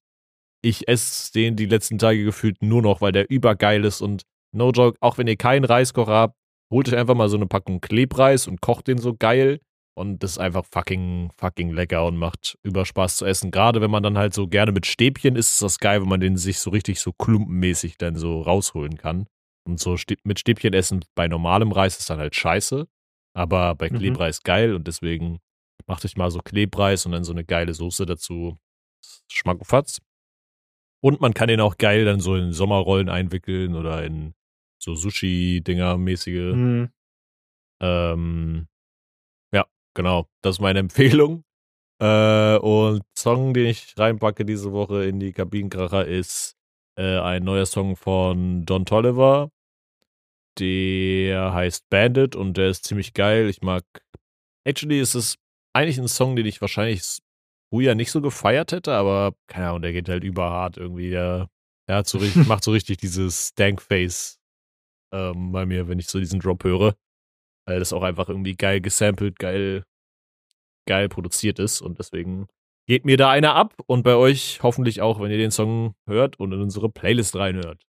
[0.63, 4.23] ich esse den die letzten Tage gefühlt nur noch, weil der übergeil ist und
[4.53, 6.37] no joke, auch wenn ihr keinen Reiskocher habt,
[6.73, 9.61] holt euch einfach mal so eine Packung Klebreis und kocht den so geil.
[9.97, 13.51] Und das ist einfach fucking, fucking lecker und macht über Spaß zu essen.
[13.51, 16.21] Gerade wenn man dann halt so gerne mit Stäbchen isst, ist das geil, wenn man
[16.21, 19.27] den sich so richtig so klumpenmäßig dann so rausholen kann.
[19.67, 22.87] Und so mit Stäbchen essen bei normalem Reis ist dann halt scheiße.
[23.39, 23.99] Aber bei Mhm.
[23.99, 25.39] Klebreis geil und deswegen
[25.87, 28.59] macht euch mal so Klebreis und dann so eine geile Soße dazu.
[29.31, 30.01] Schmackofatz.
[31.01, 34.35] Und man kann den auch geil dann so in Sommerrollen einwickeln oder in
[34.83, 36.53] so Sushi-Dinger mäßige.
[36.53, 36.89] Hm.
[37.81, 38.67] Ähm,
[39.55, 40.27] ja, genau.
[40.43, 41.45] Das ist meine Empfehlung.
[42.03, 46.57] Äh, und Song, den ich reinpacke diese Woche in die Kabinenkracher, ist
[46.99, 49.51] äh, ein neuer Song von Don Tolliver.
[50.59, 53.49] Der heißt Bandit und der ist ziemlich geil.
[53.49, 53.85] Ich mag.
[54.65, 55.37] Actually ist es
[55.73, 57.19] eigentlich ein Song, den ich wahrscheinlich
[57.73, 61.11] früher nicht so gefeiert hätte, aber keine Ahnung, der geht halt überhart irgendwie.
[61.11, 61.49] Der,
[61.89, 64.39] der so richtig, macht so richtig dieses Stank-Face
[65.13, 66.95] ähm, bei mir, wenn ich so diesen Drop höre
[67.69, 69.85] weil das auch einfach irgendwie geil gesampelt, geil,
[70.87, 72.49] geil produziert ist und deswegen
[72.87, 76.41] geht mir da einer ab und bei euch hoffentlich auch, wenn ihr den Song hört
[76.41, 77.85] und in unsere Playlist reinhört.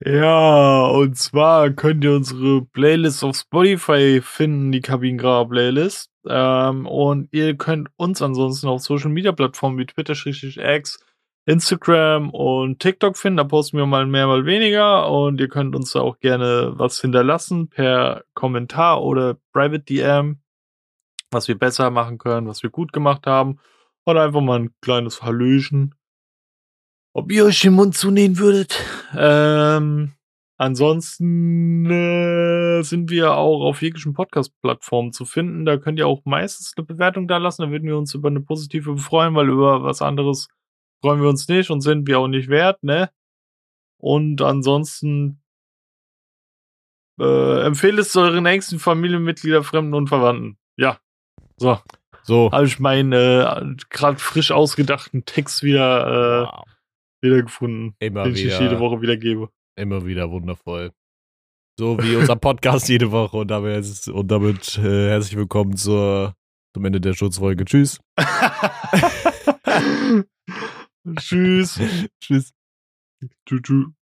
[0.00, 6.10] Ja, und zwar könnt ihr unsere Playlist auf Spotify finden, die Kabinengraber Playlist.
[6.26, 10.98] Ähm, und ihr könnt uns ansonsten auf Social Media Plattformen wie Twitter, X,
[11.46, 13.38] Instagram und TikTok finden.
[13.38, 15.08] Da posten wir mal mehr, mal weniger.
[15.10, 20.40] Und ihr könnt uns da auch gerne was hinterlassen per Kommentar oder Private DM,
[21.30, 23.58] was wir besser machen können, was wir gut gemacht haben.
[24.06, 25.94] Oder einfach mal ein kleines Hallöchen.
[27.16, 28.84] Ob ihr euch den Mund zunähen würdet.
[29.16, 30.12] Ähm,
[30.56, 35.64] ansonsten äh, sind wir auch auf jeglichen Podcast-Plattformen zu finden.
[35.64, 37.62] Da könnt ihr auch meistens eine Bewertung da lassen.
[37.62, 40.48] Da würden wir uns über eine positive freuen, weil über was anderes
[41.02, 43.10] freuen wir uns nicht und sind wir auch nicht wert, ne?
[43.98, 45.40] Und ansonsten
[47.20, 50.58] äh, empfehlt es zu euren nächsten Familienmitglieder, Fremden und Verwandten.
[50.76, 50.98] Ja.
[51.58, 51.78] So,
[52.22, 52.50] So.
[52.50, 56.64] habe ich meinen äh, gerade frisch ausgedachten Text wieder, äh, Wow.
[57.24, 59.48] Wieder gefunden, Immer den ich wieder, jede Woche wieder gebe.
[59.76, 60.92] immer wieder wundervoll.
[61.78, 66.36] So wie unser Podcast jede Woche und damit, und damit äh, herzlich willkommen zur,
[66.72, 67.64] zum Ende der Schutzfolge.
[67.64, 67.98] Tschüss.
[71.18, 71.80] Tschüss.
[72.20, 72.52] Tschüss.
[73.46, 74.03] Tschüss.